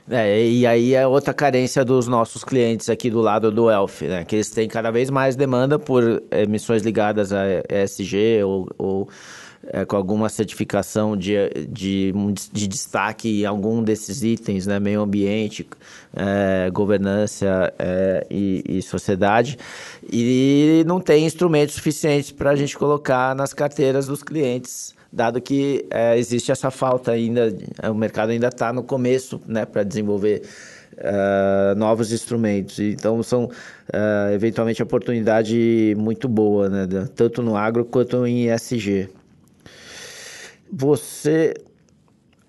É, 0.10 0.48
e 0.48 0.68
aí 0.68 0.94
é 0.94 1.08
outra 1.08 1.34
carência 1.34 1.84
dos 1.84 2.08
nossos 2.08 2.44
clientes 2.44 2.90
aqui 2.90 3.10
do 3.10 3.22
lado 3.22 3.52
do 3.52 3.72
Elf, 3.72 4.04
né? 4.04 4.24
Que 4.24 4.36
eles 4.36 4.52
têm 4.52 4.68
cada 4.68 4.92
vez 4.92 5.10
mais 5.10 5.36
demanda 5.36 5.80
por 5.80 6.22
emissões 6.32 6.84
ligadas 6.84 7.34
a 7.34 7.44
ESG 7.68 8.44
ou, 8.44 8.70
ou 8.78 9.10
é, 9.68 9.84
com 9.84 9.96
alguma 9.96 10.30
certificação 10.30 11.18
de, 11.18 11.36
de, 11.68 12.14
de 12.52 12.68
destaque 12.68 13.42
em 13.42 13.46
algum 13.46 13.84
desses 13.84 14.24
itens, 14.24 14.68
né? 14.68 14.80
meio 14.80 15.02
ambiente, 15.02 15.68
é, 16.16 16.70
governança 16.70 17.74
é, 17.80 18.28
e, 18.30 18.64
e, 18.68 18.82
sociedade, 18.82 19.58
e 20.12 20.84
não 20.86 21.00
tem 21.00 21.26
instrumentos 21.26 21.76
suficientes 21.76 22.32
para 22.32 22.52
a 22.52 22.56
gente 22.56 22.78
colocar 22.78 23.36
nas 23.36 23.54
carteiras 23.54 24.06
dos 24.06 24.22
clientes, 24.22 24.95
dado 25.16 25.42
que 25.42 25.86
é, 25.90 26.18
existe 26.18 26.52
essa 26.52 26.70
falta 26.70 27.12
ainda, 27.12 27.56
o 27.90 27.94
mercado 27.94 28.32
ainda 28.32 28.50
está 28.50 28.74
no 28.74 28.84
começo 28.84 29.42
né, 29.48 29.66
para 29.66 29.84
desenvolver 29.84 30.42
Uh, 30.98 31.76
novos 31.76 32.14
instrumentos. 32.14 32.80
Então, 32.80 33.22
são 33.22 33.48
uh, 33.48 34.34
eventualmente 34.34 34.82
oportunidade 34.82 35.94
muito 35.98 36.30
boa, 36.30 36.70
né? 36.70 36.88
tanto 37.14 37.42
no 37.42 37.58
agro 37.58 37.84
quanto 37.84 38.26
em 38.26 38.50
ESG. 38.50 39.10
Você, 40.72 41.54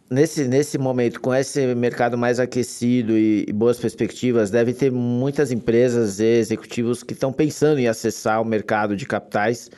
nesse, 0.09 0.45
nesse 0.47 0.79
momento, 0.79 1.21
com 1.21 1.35
esse 1.35 1.75
mercado 1.75 2.17
mais 2.17 2.39
aquecido 2.39 3.19
e, 3.19 3.47
e 3.49 3.53
boas 3.53 3.81
perspectivas, 3.81 4.49
deve 4.49 4.73
ter 4.73 4.93
muitas 4.93 5.51
empresas 5.51 6.21
e 6.21 6.39
executivos 6.39 7.03
que 7.03 7.15
estão 7.15 7.33
pensando 7.33 7.81
em 7.81 7.89
acessar 7.89 8.41
o 8.41 8.45
mercado 8.45 8.95
de 8.95 9.07
capitais 9.07 9.69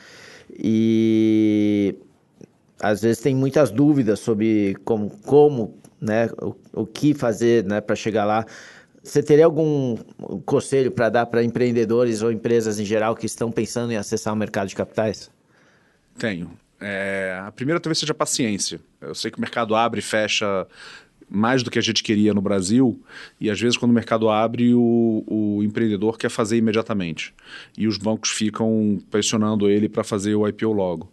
e 0.59 1.95
às 2.81 3.01
vezes 3.01 3.21
tem 3.21 3.35
muitas 3.35 3.71
dúvidas 3.71 4.19
sobre 4.19 4.75
como, 4.85 5.09
como 5.25 5.77
né, 5.99 6.29
o, 6.41 6.55
o 6.73 6.85
que 6.85 7.13
fazer 7.13 7.63
né, 7.65 7.81
para 7.81 7.95
chegar 7.95 8.25
lá. 8.25 8.45
Você 9.03 9.23
teria 9.23 9.45
algum 9.45 9.97
conselho 10.45 10.91
para 10.91 11.09
dar 11.09 11.25
para 11.25 11.43
empreendedores 11.43 12.21
ou 12.21 12.31
empresas 12.31 12.79
em 12.79 12.85
geral 12.85 13.15
que 13.15 13.25
estão 13.25 13.51
pensando 13.51 13.91
em 13.91 13.97
acessar 13.97 14.33
o 14.33 14.37
mercado 14.37 14.67
de 14.67 14.75
capitais? 14.75 15.31
Tenho. 16.17 16.51
É, 16.81 17.41
a 17.45 17.51
primeira 17.51 17.79
talvez 17.79 17.97
seja 17.97 18.13
paciência. 18.13 18.79
Eu 19.01 19.15
sei 19.15 19.31
que 19.31 19.37
o 19.37 19.41
mercado 19.41 19.75
abre 19.75 19.99
e 19.99 20.03
fecha 20.03 20.67
mais 21.29 21.61
do 21.61 21.69
que 21.69 21.77
a 21.77 21.81
gente 21.81 22.01
queria 22.01 22.33
no 22.33 22.41
Brasil, 22.41 22.99
e 23.39 23.51
às 23.51 23.59
vezes 23.59 23.77
quando 23.77 23.91
o 23.91 23.93
mercado 23.93 24.29
abre, 24.29 24.73
o, 24.73 25.23
o 25.27 25.63
empreendedor 25.63 26.17
quer 26.17 26.29
fazer 26.29 26.57
imediatamente. 26.57 27.33
E 27.77 27.87
os 27.87 27.97
bancos 27.97 28.31
ficam 28.31 28.99
pressionando 29.11 29.69
ele 29.69 29.87
para 29.87 30.03
fazer 30.03 30.33
o 30.33 30.47
IPO 30.47 30.71
logo. 30.71 31.11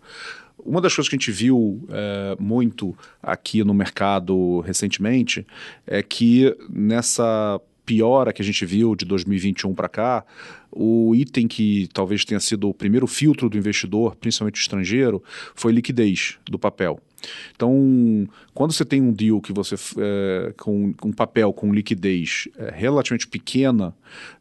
Uma 0.66 0.80
das 0.80 0.94
coisas 0.94 1.08
que 1.08 1.14
a 1.14 1.18
gente 1.18 1.30
viu 1.30 1.87
é, 1.88 2.37
muito 2.40 2.96
aqui 3.23 3.62
no 3.62 3.73
mercado 3.73 4.61
recentemente 4.61 5.46
é 5.87 6.02
que 6.02 6.56
nessa 6.68 7.61
piora 7.85 8.32
que 8.32 8.42
a 8.42 8.44
gente 8.44 8.66
viu 8.66 8.96
de 8.96 9.04
2021 9.04 9.73
para 9.73 9.88
cá, 9.88 10.25
o 10.73 11.14
item 11.14 11.46
que 11.46 11.88
talvez 11.92 12.25
tenha 12.25 12.40
sido 12.40 12.68
o 12.68 12.75
primeiro 12.75 13.06
filtro 13.06 13.49
do 13.49 13.56
investidor, 13.56 14.16
principalmente 14.16 14.61
estrangeiro, 14.61 15.23
foi 15.54 15.73
liquidez 15.73 16.37
do 16.44 16.58
papel. 16.58 17.00
Então, 17.54 18.28
quando 18.54 18.73
você 18.73 18.85
tem 18.85 19.00
um 19.00 19.12
deal 19.12 19.40
que 19.40 19.52
você 19.52 19.75
é, 19.99 20.52
com 20.56 20.95
um 21.04 21.12
papel 21.12 21.52
com 21.52 21.73
liquidez 21.73 22.49
é, 22.56 22.73
relativamente 22.75 23.26
pequena, 23.28 23.95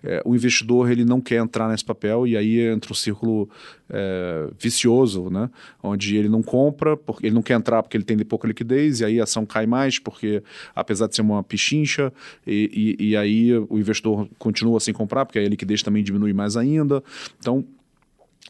é, 0.04 0.22
o 0.26 0.36
investidor 0.36 0.92
ele 0.92 1.06
não 1.06 1.20
quer 1.20 1.42
entrar 1.42 1.70
nesse 1.70 1.84
papel 1.84 2.28
e 2.28 2.38
aí 2.38 2.60
entra 2.60 2.92
um 2.92 2.96
círculo 2.96 3.50
é, 3.90 4.48
vicioso, 4.60 5.30
né? 5.30 5.50
onde 5.82 6.16
ele 6.16 6.30
não 6.30 6.42
compra, 6.42 6.98
porque 6.98 7.28
ele 7.28 7.36
não 7.36 7.42
quer 7.42 7.56
entrar 7.56 7.82
porque 7.84 7.98
ele 7.98 8.04
tem 8.04 8.18
pouca 8.20 8.48
liquidez 8.48 9.02
e 9.02 9.06
aí 9.06 9.20
a 9.20 9.24
ação 9.24 9.46
cai 9.46 9.66
mais 9.66 10.00
porque 10.00 10.42
apesar 10.76 11.08
de 11.08 11.16
ser 11.16 11.22
uma 11.22 11.44
pichincha 11.44 12.12
e, 12.46 12.96
e, 13.00 13.10
e 13.10 13.18
aí 13.18 13.54
o 13.54 13.78
investidor 13.78 14.28
continua 14.38 14.80
sem 14.80 14.94
comprar 14.94 15.26
porque 15.26 15.40
a 15.40 15.48
liquidez 15.48 15.84
também 15.84 16.04
diminui 16.04 16.34
mais 16.34 16.58
ainda. 16.58 17.04
Então 17.40 17.66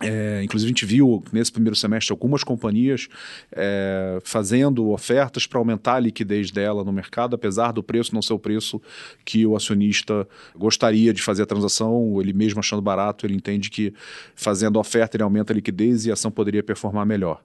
é, 0.02 0.42
inclusive, 0.44 0.68
a 0.68 0.74
gente 0.74 0.86
viu 0.86 1.24
nesse 1.32 1.52
primeiro 1.52 1.76
semestre 1.76 2.12
algumas 2.12 2.44
companhias 2.44 3.08
é, 3.50 4.20
fazendo 4.26 4.90
ofertas 4.90 5.48
para 5.48 5.58
aumentar 5.58 5.96
a 5.96 6.00
liquidez 6.00 6.52
dela 6.52 6.84
no 6.84 6.92
mercado, 6.92 7.34
apesar 7.34 7.72
do 7.72 7.82
preço 7.82 8.14
não 8.14 8.22
ser 8.22 8.34
o 8.34 8.40
preço 8.40 8.82
que 9.24 9.46
o 9.46 9.56
acionista 9.56 10.28
gostaria 10.54 11.14
de 11.14 11.22
fazer 11.22 11.44
a 11.44 11.46
transação, 11.46 12.20
ele 12.20 12.34
mesmo 12.34 12.60
achando 12.60 12.82
barato, 12.82 13.26
ele 13.26 13.36
entende 13.36 13.70
que 13.70 13.94
fazendo 14.36 14.78
oferta 14.80 15.16
ele 15.16 15.24
aumenta 15.24 15.54
a 15.54 15.56
liquidez 15.56 16.06
e 16.06 16.10
a 16.10 16.14
ação 16.14 16.30
poderia 16.30 16.62
performar 16.62 17.06
melhor. 17.06 17.42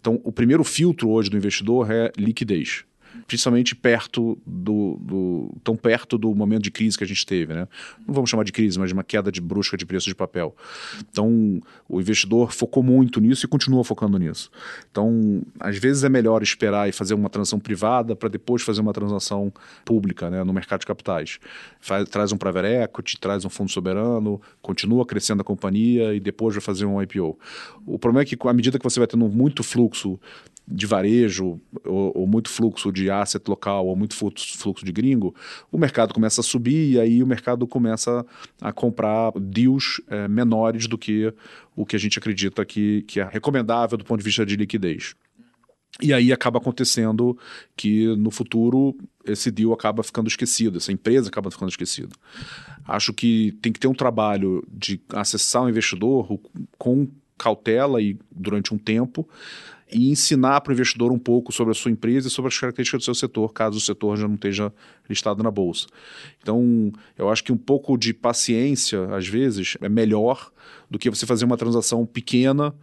Então, 0.00 0.18
o 0.24 0.32
primeiro 0.32 0.64
filtro 0.64 1.10
hoje 1.10 1.28
do 1.28 1.36
investidor 1.36 1.90
é 1.90 2.10
liquidez 2.16 2.84
principalmente 3.26 3.74
perto 3.74 4.38
do, 4.46 4.98
do, 5.00 5.54
tão 5.62 5.76
perto 5.76 6.18
do 6.18 6.34
momento 6.34 6.62
de 6.62 6.70
crise 6.70 6.98
que 6.98 7.04
a 7.04 7.06
gente 7.06 7.24
teve, 7.24 7.54
né? 7.54 7.68
Não 8.06 8.14
vamos 8.14 8.30
chamar 8.30 8.44
de 8.44 8.52
crise, 8.52 8.78
mas 8.78 8.88
de 8.88 8.94
uma 8.94 9.04
queda 9.04 9.30
de 9.30 9.40
brusca 9.40 9.76
de 9.76 9.86
preço 9.86 10.06
de 10.06 10.14
papel. 10.14 10.54
Então, 11.10 11.60
o 11.88 12.00
investidor 12.00 12.52
focou 12.52 12.82
muito 12.82 13.20
nisso 13.20 13.46
e 13.46 13.48
continua 13.48 13.84
focando 13.84 14.18
nisso. 14.18 14.50
Então, 14.90 15.42
às 15.58 15.76
vezes 15.78 16.04
é 16.04 16.08
melhor 16.08 16.42
esperar 16.42 16.88
e 16.88 16.92
fazer 16.92 17.14
uma 17.14 17.28
transação 17.28 17.58
privada 17.58 18.16
para 18.16 18.28
depois 18.28 18.62
fazer 18.62 18.80
uma 18.80 18.92
transação 18.92 19.52
pública, 19.84 20.30
né, 20.30 20.42
no 20.44 20.52
mercado 20.52 20.80
de 20.80 20.86
capitais. 20.86 21.38
Faz, 21.80 22.08
traz 22.08 22.32
um 22.32 22.36
private 22.36 22.66
equity, 22.66 23.18
traz 23.18 23.44
um 23.44 23.50
fundo 23.50 23.70
soberano, 23.70 24.40
continua 24.60 25.06
crescendo 25.06 25.42
a 25.42 25.44
companhia 25.44 26.14
e 26.14 26.20
depois 26.20 26.54
vai 26.54 26.62
fazer 26.62 26.84
um 26.84 27.00
IPO. 27.00 27.38
O 27.86 27.98
problema 27.98 28.22
é 28.22 28.24
que 28.24 28.36
à 28.48 28.52
medida 28.52 28.78
que 28.78 28.84
você 28.84 28.98
vai 28.98 29.06
tendo 29.06 29.28
muito 29.28 29.62
fluxo 29.62 30.18
de 30.70 30.86
varejo, 30.86 31.60
ou, 31.84 32.12
ou, 32.14 32.26
muito 32.26 32.48
fluxo 32.48 32.92
de 32.92 33.10
asset 33.10 33.42
local, 33.48 33.86
ou 33.86 33.96
muito 33.96 34.14
fluxo, 34.14 34.84
de 34.84 34.92
gringo, 34.92 35.34
o 35.72 35.78
mercado 35.78 36.14
começa 36.14 36.40
a 36.40 36.44
subir 36.44 36.92
e 36.92 37.00
aí 37.00 37.22
o 37.22 37.26
mercado 37.26 37.66
começa 37.66 38.24
a 38.60 38.72
comprar 38.72 39.32
deals 39.40 40.00
é, 40.08 40.28
menores 40.28 40.86
do 40.86 40.96
que 40.96 41.32
o 41.74 41.84
que 41.84 41.96
a 41.96 41.98
gente 41.98 42.18
acredita 42.18 42.64
que, 42.64 43.02
que 43.02 43.20
é 43.20 43.24
recomendável 43.24 43.98
do 43.98 44.04
ponto 44.04 44.18
de 44.18 44.24
vista 44.24 44.46
de 44.46 44.56
liquidez. 44.56 45.14
E 46.00 46.14
aí 46.14 46.32
acaba 46.32 46.58
acontecendo 46.58 47.36
que 47.76 48.06
no 48.16 48.30
futuro 48.30 48.96
esse 49.24 49.50
deal 49.50 49.72
acaba 49.72 50.02
ficando 50.02 50.28
esquecido, 50.28 50.78
essa 50.78 50.92
empresa 50.92 51.28
acaba 51.28 51.50
ficando 51.50 51.68
esquecida. 51.68 52.14
Acho 52.86 53.12
que 53.12 53.52
tem 53.60 53.72
que 53.72 53.80
ter 53.80 53.88
um 53.88 53.94
trabalho 53.94 54.66
de 54.70 55.00
acessar 55.12 55.64
o 55.64 55.68
investidor 55.68 56.40
com 56.78 57.08
cautela 57.36 58.00
e 58.00 58.18
durante 58.30 58.72
um 58.72 58.78
tempo 58.78 59.28
e 59.92 60.10
ensinar 60.10 60.60
para 60.60 60.70
o 60.70 60.74
investidor 60.74 61.12
um 61.12 61.18
pouco 61.18 61.52
sobre 61.52 61.72
a 61.72 61.74
sua 61.74 61.90
empresa 61.90 62.28
e 62.28 62.30
sobre 62.30 62.48
as 62.48 62.58
características 62.58 63.02
do 63.02 63.04
seu 63.04 63.14
setor, 63.14 63.52
caso 63.52 63.78
o 63.78 63.80
setor 63.80 64.16
já 64.16 64.26
não 64.26 64.34
esteja 64.34 64.72
listado 65.08 65.42
na 65.42 65.50
bolsa. 65.50 65.86
Então, 66.40 66.92
eu 67.16 67.28
acho 67.28 67.44
que 67.44 67.52
um 67.52 67.56
pouco 67.56 67.96
de 67.96 68.12
paciência, 68.12 69.14
às 69.14 69.26
vezes, 69.26 69.76
é 69.80 69.88
melhor 69.88 70.50
do 70.90 70.98
que 70.98 71.10
você 71.10 71.26
fazer 71.26 71.44
uma 71.44 71.56
transação 71.56 72.04
pequena 72.06 72.74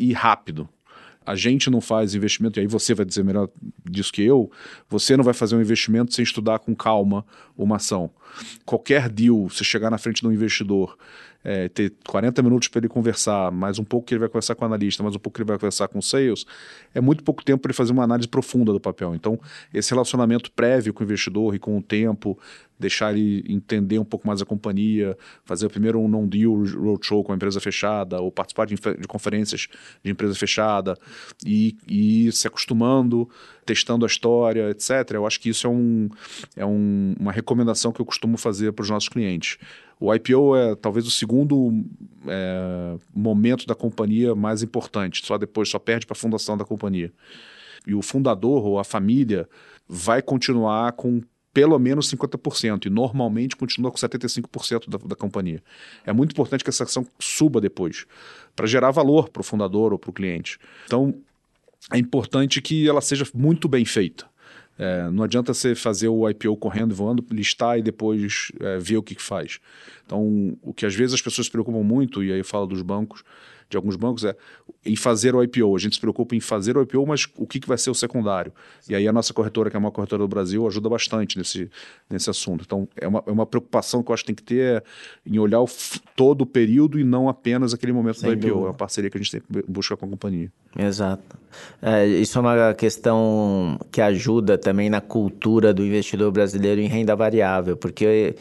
e 0.00 0.12
rápido 0.12 0.68
a 1.28 1.34
gente 1.34 1.68
não 1.68 1.82
faz 1.82 2.14
investimento, 2.14 2.58
e 2.58 2.62
aí 2.62 2.66
você 2.66 2.94
vai 2.94 3.04
dizer 3.04 3.22
melhor 3.22 3.50
disso 3.84 4.10
que 4.10 4.22
eu, 4.22 4.50
você 4.88 5.14
não 5.14 5.22
vai 5.22 5.34
fazer 5.34 5.56
um 5.56 5.60
investimento 5.60 6.14
sem 6.14 6.22
estudar 6.22 6.58
com 6.58 6.74
calma 6.74 7.22
uma 7.54 7.76
ação. 7.76 8.10
Qualquer 8.64 9.10
deal, 9.10 9.46
você 9.46 9.62
chegar 9.62 9.90
na 9.90 9.98
frente 9.98 10.22
de 10.22 10.26
um 10.26 10.32
investidor 10.32 10.96
é, 11.44 11.68
ter 11.68 11.92
40 12.06 12.42
minutos 12.42 12.68
para 12.68 12.80
ele 12.80 12.88
conversar, 12.88 13.50
mais 13.50 13.78
um 13.78 13.84
pouco 13.84 14.06
que 14.06 14.14
ele 14.14 14.20
vai 14.20 14.28
conversar 14.28 14.54
com 14.54 14.64
o 14.64 14.66
analista, 14.66 15.02
mais 15.02 15.14
um 15.14 15.18
pouco 15.18 15.36
que 15.36 15.42
ele 15.42 15.48
vai 15.48 15.58
conversar 15.58 15.88
com 15.88 15.98
o 15.98 16.02
sales, 16.02 16.44
é 16.94 17.00
muito 17.00 17.22
pouco 17.22 17.44
tempo 17.44 17.62
para 17.62 17.70
ele 17.70 17.76
fazer 17.76 17.92
uma 17.92 18.04
análise 18.04 18.28
profunda 18.28 18.72
do 18.72 18.80
papel. 18.80 19.14
Então, 19.14 19.38
esse 19.72 19.90
relacionamento 19.90 20.50
prévio 20.52 20.92
com 20.92 21.02
o 21.02 21.04
investidor 21.04 21.54
e 21.54 21.58
com 21.58 21.78
o 21.78 21.82
tempo, 21.82 22.38
deixar 22.78 23.16
ele 23.16 23.44
entender 23.48 23.98
um 23.98 24.04
pouco 24.04 24.26
mais 24.26 24.40
a 24.40 24.46
companhia, 24.46 25.16
fazer 25.44 25.68
primeiro 25.68 25.98
um 26.00 26.08
non-deal 26.08 26.54
roadshow 26.64 27.24
com 27.24 27.32
a 27.32 27.34
empresa 27.34 27.60
fechada, 27.60 28.20
ou 28.20 28.30
participar 28.30 28.66
de, 28.66 28.74
de 28.74 29.08
conferências 29.08 29.68
de 30.02 30.10
empresa 30.10 30.34
fechada, 30.34 30.96
e, 31.44 31.76
e 31.88 32.30
se 32.32 32.46
acostumando, 32.46 33.28
testando 33.66 34.04
a 34.04 34.08
história, 34.08 34.70
etc. 34.70 35.12
Eu 35.14 35.26
acho 35.26 35.40
que 35.40 35.48
isso 35.48 35.66
é, 35.66 35.70
um, 35.70 36.08
é 36.56 36.64
um, 36.64 37.14
uma 37.18 37.32
recomendação 37.32 37.92
que 37.92 38.00
eu 38.00 38.06
costumo 38.06 38.36
fazer 38.36 38.72
para 38.72 38.82
os 38.82 38.90
nossos 38.90 39.08
clientes. 39.08 39.58
O 40.00 40.14
IPO 40.14 40.56
é 40.56 40.74
talvez 40.76 41.06
o 41.06 41.10
segundo 41.10 41.84
é, 42.26 42.96
momento 43.14 43.66
da 43.66 43.74
companhia 43.74 44.34
mais 44.34 44.62
importante, 44.62 45.24
só 45.24 45.36
depois, 45.36 45.68
só 45.68 45.78
perde 45.78 46.06
para 46.06 46.16
a 46.16 46.20
fundação 46.20 46.56
da 46.56 46.64
companhia. 46.64 47.12
E 47.86 47.94
o 47.94 48.02
fundador 48.02 48.64
ou 48.64 48.78
a 48.78 48.84
família 48.84 49.48
vai 49.88 50.22
continuar 50.22 50.92
com 50.92 51.20
pelo 51.52 51.76
menos 51.78 52.08
50%, 52.12 52.86
e 52.86 52.90
normalmente 52.90 53.56
continua 53.56 53.90
com 53.90 53.96
75% 53.96 54.88
da, 54.88 54.98
da 54.98 55.16
companhia. 55.16 55.60
É 56.06 56.12
muito 56.12 56.30
importante 56.30 56.62
que 56.62 56.70
essa 56.70 56.84
ação 56.84 57.04
suba 57.18 57.60
depois, 57.60 58.06
para 58.54 58.66
gerar 58.66 58.92
valor 58.92 59.28
para 59.28 59.40
o 59.40 59.42
fundador 59.42 59.92
ou 59.92 59.98
para 59.98 60.10
o 60.10 60.12
cliente. 60.12 60.58
Então, 60.84 61.14
é 61.92 61.98
importante 61.98 62.62
que 62.62 62.88
ela 62.88 63.00
seja 63.00 63.26
muito 63.34 63.66
bem 63.66 63.84
feita. 63.84 64.26
É, 64.78 65.10
não 65.10 65.24
adianta 65.24 65.52
você 65.52 65.74
fazer 65.74 66.08
o 66.08 66.28
IPO 66.28 66.56
correndo, 66.56 66.94
voando, 66.94 67.24
listar 67.32 67.78
e 67.78 67.82
depois 67.82 68.52
é, 68.60 68.78
ver 68.78 68.96
o 68.96 69.02
que, 69.02 69.14
que 69.14 69.22
faz. 69.22 69.58
Então, 70.06 70.56
o 70.62 70.72
que 70.72 70.86
às 70.86 70.94
vezes 70.94 71.14
as 71.14 71.20
pessoas 71.20 71.46
se 71.46 71.50
preocupam 71.50 71.82
muito, 71.82 72.22
e 72.22 72.32
aí 72.32 72.38
eu 72.38 72.44
falo 72.44 72.66
dos 72.66 72.80
bancos, 72.80 73.24
de 73.68 73.76
alguns 73.76 73.96
bancos 73.96 74.24
é 74.24 74.34
em 74.84 74.96
fazer 74.96 75.34
o 75.34 75.42
IPO. 75.42 75.76
A 75.76 75.78
gente 75.78 75.94
se 75.94 76.00
preocupa 76.00 76.34
em 76.34 76.40
fazer 76.40 76.76
o 76.76 76.82
IPO, 76.82 77.06
mas 77.06 77.26
o 77.36 77.46
que, 77.46 77.60
que 77.60 77.68
vai 77.68 77.76
ser 77.76 77.90
o 77.90 77.94
secundário? 77.94 78.52
E 78.88 78.94
aí 78.94 79.06
a 79.06 79.12
nossa 79.12 79.34
corretora, 79.34 79.70
que 79.70 79.76
é 79.76 79.78
uma 79.78 79.90
corretora 79.90 80.22
do 80.22 80.28
Brasil, 80.28 80.66
ajuda 80.66 80.88
bastante 80.88 81.36
nesse, 81.36 81.70
nesse 82.08 82.30
assunto. 82.30 82.64
Então, 82.64 82.88
é 82.96 83.06
uma, 83.06 83.22
é 83.26 83.30
uma 83.30 83.44
preocupação 83.44 84.02
que 84.02 84.10
eu 84.10 84.14
acho 84.14 84.24
que 84.24 84.32
tem 84.32 84.34
que 84.34 84.42
ter 84.42 84.82
em 85.26 85.38
olhar 85.38 85.60
o, 85.60 85.68
todo 86.16 86.42
o 86.42 86.46
período 86.46 86.98
e 86.98 87.04
não 87.04 87.28
apenas 87.28 87.74
aquele 87.74 87.92
momento 87.92 88.20
Sem 88.20 88.30
do 88.30 88.34
IPO. 88.34 88.48
Dúvida. 88.48 88.66
É 88.66 88.68
uma 88.68 88.74
parceria 88.74 89.10
que 89.10 89.18
a 89.18 89.20
gente 89.20 89.30
tem 89.32 89.40
que 89.40 89.70
buscar 89.70 89.96
com 89.96 90.06
a 90.06 90.08
companhia. 90.08 90.50
Exato. 90.78 91.36
É, 91.82 92.06
isso 92.06 92.38
é 92.38 92.40
uma 92.40 92.74
questão 92.74 93.78
que 93.90 94.00
ajuda 94.00 94.56
também 94.56 94.88
na 94.88 95.00
cultura 95.00 95.74
do 95.74 95.84
investidor 95.84 96.30
brasileiro 96.30 96.80
em 96.80 96.86
renda 96.86 97.14
variável, 97.14 97.76
porque 97.76 98.34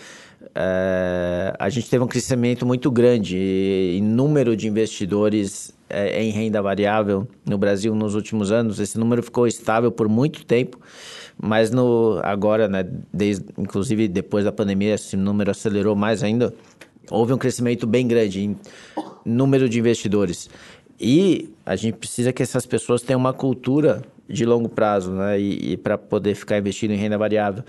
é, 0.53 1.53
a 1.57 1.69
gente 1.69 1.89
teve 1.89 2.03
um 2.03 2.07
crescimento 2.07 2.65
muito 2.65 2.89
grande 2.91 3.37
em 3.37 4.01
número 4.01 4.55
de 4.55 4.67
investidores 4.67 5.73
é, 5.89 6.23
em 6.23 6.31
renda 6.31 6.61
variável 6.61 7.27
no 7.45 7.57
Brasil 7.57 7.93
nos 7.95 8.15
últimos 8.15 8.51
anos. 8.51 8.79
Esse 8.79 8.97
número 8.97 9.23
ficou 9.23 9.47
estável 9.47 9.91
por 9.91 10.07
muito 10.07 10.45
tempo, 10.45 10.79
mas 11.39 11.71
no, 11.71 12.19
agora, 12.23 12.67
né, 12.67 12.85
desde, 13.13 13.45
inclusive 13.57 14.07
depois 14.07 14.45
da 14.45 14.51
pandemia, 14.51 14.95
esse 14.95 15.15
número 15.15 15.51
acelerou 15.51 15.95
mais 15.95 16.23
ainda. 16.23 16.53
Houve 17.09 17.33
um 17.33 17.37
crescimento 17.37 17.87
bem 17.87 18.07
grande 18.07 18.41
em 18.41 18.57
número 19.25 19.69
de 19.69 19.79
investidores. 19.79 20.49
E 20.99 21.53
a 21.65 21.75
gente 21.75 21.95
precisa 21.95 22.33
que 22.33 22.41
essas 22.41 22.65
pessoas 22.65 23.01
tenham 23.01 23.19
uma 23.19 23.33
cultura 23.33 24.01
de 24.27 24.45
longo 24.45 24.67
prazo, 24.67 25.11
né? 25.11 25.39
E, 25.39 25.73
e 25.73 25.77
para 25.77 25.97
poder 25.97 26.35
ficar 26.35 26.57
investindo 26.57 26.91
em 26.91 26.97
renda 26.97 27.17
variável. 27.17 27.63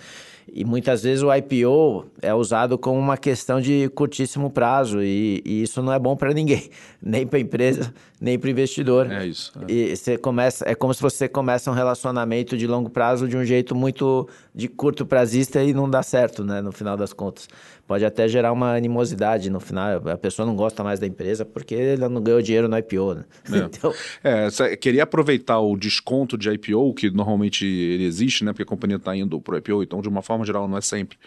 E 0.53 0.65
muitas 0.65 1.03
vezes 1.03 1.23
o 1.23 1.33
IPO 1.33 2.07
é 2.23 2.35
usado 2.35 2.79
como 2.79 2.99
uma 2.99 3.17
questão 3.17 3.61
de 3.61 3.89
curtíssimo 3.91 4.51
prazo 4.51 5.03
e, 5.03 5.43
e 5.45 5.63
isso 5.63 5.83
não 5.83 5.93
é 5.93 5.99
bom 5.99 6.17
para 6.17 6.33
ninguém, 6.33 6.71
nem 7.03 7.27
para 7.27 7.39
a 7.39 7.43
empresa, 7.43 7.93
nem 8.21 8.39
para 8.39 8.49
o 8.49 8.51
investidor. 8.51 9.11
É 9.11 9.27
isso. 9.27 9.53
É. 9.69 9.73
E 9.73 9.97
você 9.97 10.17
começa, 10.17 10.69
é 10.69 10.75
como 10.75 10.93
se 10.93 11.01
você 11.01 11.29
começa 11.29 11.71
um 11.71 11.75
relacionamento 11.75 12.57
de 12.57 12.67
longo 12.67 12.91
prazo 12.91 13.29
de 13.29 13.37
um 13.37 13.45
jeito 13.45 13.75
muito 13.75 14.29
de 14.55 14.69
curto 14.69 15.07
prazista 15.07 15.63
e 15.63 15.73
não 15.73 15.89
dá 15.89 16.03
certo, 16.03 16.45
né, 16.45 16.61
no 16.61 16.73
final 16.73 16.97
das 16.97 17.13
contas. 17.13 17.49
Pode 17.87 18.05
até 18.05 18.29
gerar 18.29 18.53
uma 18.53 18.75
animosidade 18.75 19.49
no 19.49 19.61
final, 19.61 20.09
a 20.09 20.17
pessoa 20.17 20.45
não 20.45 20.55
gosta 20.55 20.85
mais 20.85 20.99
da 21.01 21.07
empresa 21.07 21.45
porque 21.45 21.75
ela 21.75 22.09
não 22.09 22.21
ganhou 22.21 22.43
dinheiro 22.43 22.69
no 22.69 22.77
IPO, 22.77 23.15
né? 23.15 23.25
É. 23.53 23.69
Então... 23.79 23.95
É, 24.25 24.77
queria 24.77 25.05
aproveitar 25.05 25.61
o 25.61 25.77
desconto 25.77 26.37
de 26.37 26.51
IPO, 26.51 26.95
que 26.95 27.11
normalmente 27.11 27.65
ele 27.65 28.05
existe, 28.05 28.45
né, 28.45 28.53
porque 28.53 28.63
a 28.63 28.67
companhia 28.67 28.97
está 28.97 29.17
indo 29.17 29.41
para 29.41 29.55
o 29.55 29.59
IPO, 29.59 29.83
então 29.83 30.01
de 30.01 30.09
uma 30.09 30.23
forma 30.23 30.38
geral 30.45 30.69
não 30.69 30.79
é 30.79 30.81
sempre. 30.81 31.19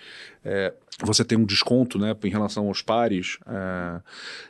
É, 0.43 0.73
você 1.03 1.23
tem 1.23 1.37
um 1.37 1.45
desconto 1.45 1.97
né, 1.97 2.15
em 2.23 2.29
relação 2.29 2.67
aos 2.67 2.81
pares 2.81 3.37
é, 3.47 4.01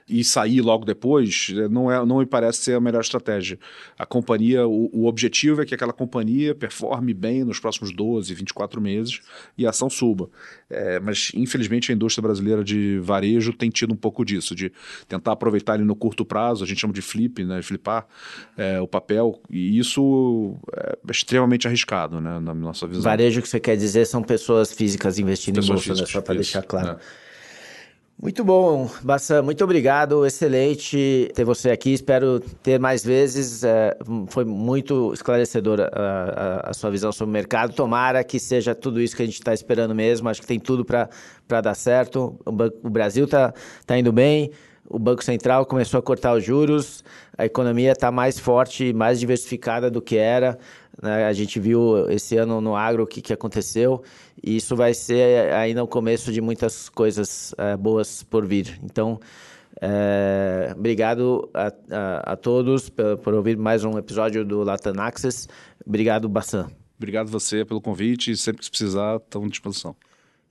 e 0.07 0.23
sair 0.23 0.61
logo 0.61 0.85
depois, 0.85 1.47
é, 1.55 1.67
não, 1.67 1.91
é, 1.91 2.05
não 2.05 2.19
me 2.19 2.25
parece 2.25 2.59
ser 2.59 2.73
a 2.75 2.79
melhor 2.79 3.01
estratégia. 3.01 3.59
A 3.97 4.05
companhia, 4.05 4.67
o, 4.67 4.89
o, 4.93 5.05
objetivo 5.05 5.61
é 5.61 5.65
que 5.65 5.75
aquela 5.75 5.93
companhia 5.93 6.55
performe 6.55 7.13
bem 7.13 7.43
nos 7.43 7.59
próximos 7.59 7.91
12, 7.91 8.33
24 8.33 8.81
meses 8.81 9.21
e 9.57 9.65
a 9.65 9.69
ação 9.69 9.89
suba. 9.89 10.29
É, 10.69 10.99
mas, 10.99 11.31
infelizmente, 11.35 11.91
a 11.91 11.95
indústria 11.95 12.21
brasileira 12.21 12.63
de 12.63 12.99
varejo 12.99 13.53
tem 13.53 13.69
tido 13.69 13.93
um 13.93 13.97
pouco 13.97 14.23
disso, 14.25 14.55
de 14.55 14.71
tentar 15.07 15.33
aproveitar 15.33 15.75
ele 15.75 15.83
no 15.83 15.95
curto 15.95 16.25
prazo, 16.25 16.63
a 16.63 16.67
gente 16.67 16.79
chama 16.79 16.93
de 16.93 17.01
flip, 17.01 17.43
né, 17.43 17.61
flipar 17.61 18.07
é, 18.57 18.79
o 18.79 18.87
papel, 18.87 19.41
e 19.49 19.77
isso 19.77 20.57
é 20.73 20.97
extremamente 21.09 21.67
arriscado 21.67 22.19
né, 22.21 22.39
na 22.39 22.53
nossa 22.53 22.87
visão. 22.87 23.03
Varejo 23.03 23.41
que 23.41 23.47
você 23.47 23.59
quer 23.59 23.75
dizer 23.75 24.05
são 24.05 24.23
pessoas 24.23 24.73
físicas 24.73 25.19
investindo 25.19 25.55
pessoas 25.55 25.80
né, 25.87 26.05
só 26.05 26.21
para 26.21 26.35
deixar 26.35 26.63
claro. 26.63 26.89
É. 26.91 27.21
Muito 28.21 28.43
bom, 28.43 28.87
Bassan, 29.01 29.41
muito 29.41 29.63
obrigado, 29.63 30.23
excelente 30.27 31.31
ter 31.33 31.43
você 31.43 31.71
aqui, 31.71 31.91
espero 31.91 32.39
ter 32.61 32.79
mais 32.79 33.03
vezes, 33.03 33.63
é, 33.63 33.97
foi 34.27 34.45
muito 34.45 35.11
esclarecedora 35.11 35.89
a, 35.91 36.67
a, 36.67 36.69
a, 36.69 36.73
sua 36.73 36.91
visão 36.91 37.11
sobre 37.11 37.31
o 37.31 37.33
mercado, 37.33 37.73
tomara 37.73 38.23
que 38.23 38.39
seja 38.39 38.75
tudo 38.75 39.01
isso 39.01 39.15
que 39.15 39.23
a 39.23 39.25
gente 39.25 39.39
está 39.39 39.55
esperando 39.55 39.95
mesmo, 39.95 40.29
acho 40.29 40.39
que 40.39 40.45
tem 40.45 40.59
tudo 40.59 40.85
para 40.85 41.61
dar 41.61 41.73
certo, 41.73 42.39
o, 42.45 42.87
o 42.87 42.89
Brasil 42.91 43.25
está 43.25 43.55
tá 43.87 43.97
indo 43.97 44.11
bem, 44.11 44.51
o 44.87 44.99
Banco 44.99 45.23
Central 45.23 45.65
começou 45.65 45.97
a 45.97 46.03
cortar 46.03 46.35
os 46.35 46.43
juros, 46.43 47.03
a 47.35 47.45
economia 47.45 47.93
está 47.93 48.11
mais 48.11 48.37
forte 48.37 48.87
e 48.87 48.93
mais 48.93 49.19
diversificada 49.19 49.89
do 49.89 50.01
que 50.01 50.17
era. 50.17 50.59
Né? 51.01 51.25
A 51.25 51.33
gente 51.33 51.59
viu 51.59 52.09
esse 52.09 52.37
ano 52.37 52.59
no 52.59 52.75
agro 52.75 53.03
o 53.03 53.07
que, 53.07 53.21
que 53.21 53.33
aconteceu, 53.33 54.01
e 54.41 54.55
isso 54.55 54.75
vai 54.75 54.93
ser 54.93 55.53
ainda 55.53 55.83
o 55.83 55.87
começo 55.87 56.31
de 56.31 56.41
muitas 56.41 56.89
coisas 56.89 57.53
é, 57.57 57.77
boas 57.77 58.23
por 58.23 58.45
vir. 58.45 58.79
Então, 58.83 59.19
é, 59.79 60.73
obrigado 60.77 61.49
a, 61.53 61.71
a, 61.91 62.33
a 62.33 62.35
todos 62.35 62.89
por, 62.89 63.17
por, 63.17 63.33
ouvir 63.33 63.57
mais 63.57 63.83
um 63.83 63.97
episódio 63.97 64.43
do 64.43 64.63
Latam 64.63 64.99
Access. 64.99 65.47
Obrigado, 65.85 66.27
Bassan. 66.27 66.69
Obrigado 66.97 67.29
você 67.29 67.65
pelo 67.65 67.81
convite 67.81 68.31
e 68.31 68.37
sempre 68.37 68.61
que 68.61 68.69
precisar, 68.69 69.17
estamos 69.17 69.47
à 69.47 69.49
disposição. 69.49 69.95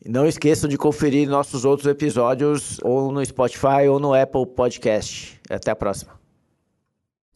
Não 0.05 0.27
esqueçam 0.27 0.69
de 0.69 0.79
conferir 0.79 1.29
nossos 1.29 1.65
outros 1.65 1.87
episódios 1.87 2.79
ou 2.83 3.13
no 3.13 3.25
Spotify 3.25 3.87
ou 3.89 4.01
no 4.01 4.15
Apple 4.15 4.47
Podcast. 4.47 5.39
Até 5.49 5.71
a 5.71 5.77
próxima. 5.77 6.20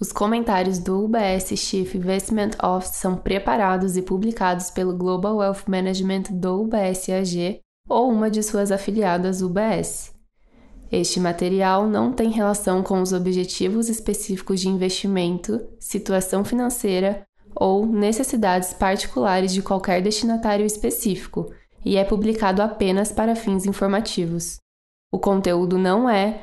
Os 0.04 0.12
comentários 0.12 0.78
do 0.78 1.06
UBS 1.06 1.58
Chief 1.58 1.94
Investment 1.94 2.50
Office 2.62 2.96
são 2.96 3.16
preparados 3.16 3.96
e 3.96 4.02
publicados 4.02 4.70
pelo 4.70 4.94
Global 4.94 5.36
Wealth 5.36 5.62
Management 5.66 6.24
do 6.30 6.60
UBS 6.60 7.08
AG 7.08 7.60
ou 7.88 8.10
uma 8.10 8.30
de 8.30 8.42
suas 8.42 8.70
afiliadas 8.70 9.40
UBS. 9.40 10.12
Este 10.92 11.18
material 11.18 11.88
não 11.88 12.12
tem 12.12 12.28
relação 12.28 12.82
com 12.82 13.00
os 13.00 13.14
objetivos 13.14 13.88
específicos 13.88 14.60
de 14.60 14.68
investimento, 14.68 15.66
situação 15.80 16.44
financeira 16.44 17.26
ou 17.56 17.86
necessidades 17.86 18.74
particulares 18.74 19.54
de 19.54 19.62
qualquer 19.62 20.02
destinatário 20.02 20.66
específico 20.66 21.50
e 21.82 21.96
é 21.96 22.04
publicado 22.04 22.60
apenas 22.60 23.10
para 23.10 23.34
fins 23.34 23.64
informativos. 23.64 24.58
O 25.10 25.18
conteúdo 25.18 25.78
não 25.78 26.10
é 26.10 26.42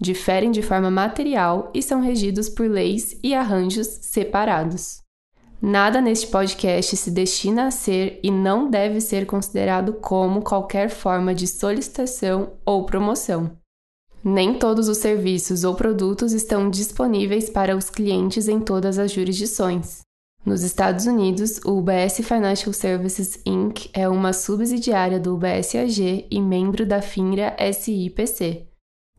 diferem 0.00 0.50
de 0.50 0.62
forma 0.62 0.90
material 0.90 1.70
e 1.74 1.82
são 1.82 2.00
regidos 2.00 2.48
por 2.48 2.68
leis 2.68 3.18
e 3.22 3.34
arranjos 3.34 3.86
separados. 4.02 5.02
Nada 5.62 6.00
neste 6.00 6.26
podcast 6.26 6.96
se 6.96 7.10
destina 7.10 7.66
a 7.66 7.70
ser 7.70 8.20
e 8.22 8.30
não 8.30 8.68
deve 8.68 9.00
ser 9.00 9.24
considerado 9.24 9.94
como 9.94 10.42
qualquer 10.42 10.90
forma 10.90 11.34
de 11.34 11.46
solicitação 11.46 12.52
ou 12.66 12.84
promoção. 12.84 13.56
Nem 14.22 14.58
todos 14.58 14.88
os 14.88 14.98
serviços 14.98 15.64
ou 15.64 15.74
produtos 15.74 16.32
estão 16.32 16.68
disponíveis 16.68 17.48
para 17.48 17.76
os 17.76 17.88
clientes 17.88 18.48
em 18.48 18.60
todas 18.60 18.98
as 18.98 19.12
jurisdições. 19.12 20.00
Nos 20.44 20.62
Estados 20.62 21.06
Unidos, 21.06 21.58
o 21.64 21.78
UBS 21.78 22.18
Financial 22.22 22.72
Services 22.72 23.38
Inc. 23.46 23.88
é 23.94 24.06
uma 24.06 24.34
subsidiária 24.34 25.18
do 25.18 25.34
UBS 25.34 25.74
AG 25.74 26.26
e 26.30 26.40
membro 26.42 26.84
da 26.84 27.00
FINRA 27.00 27.56
SIPC. 27.72 28.73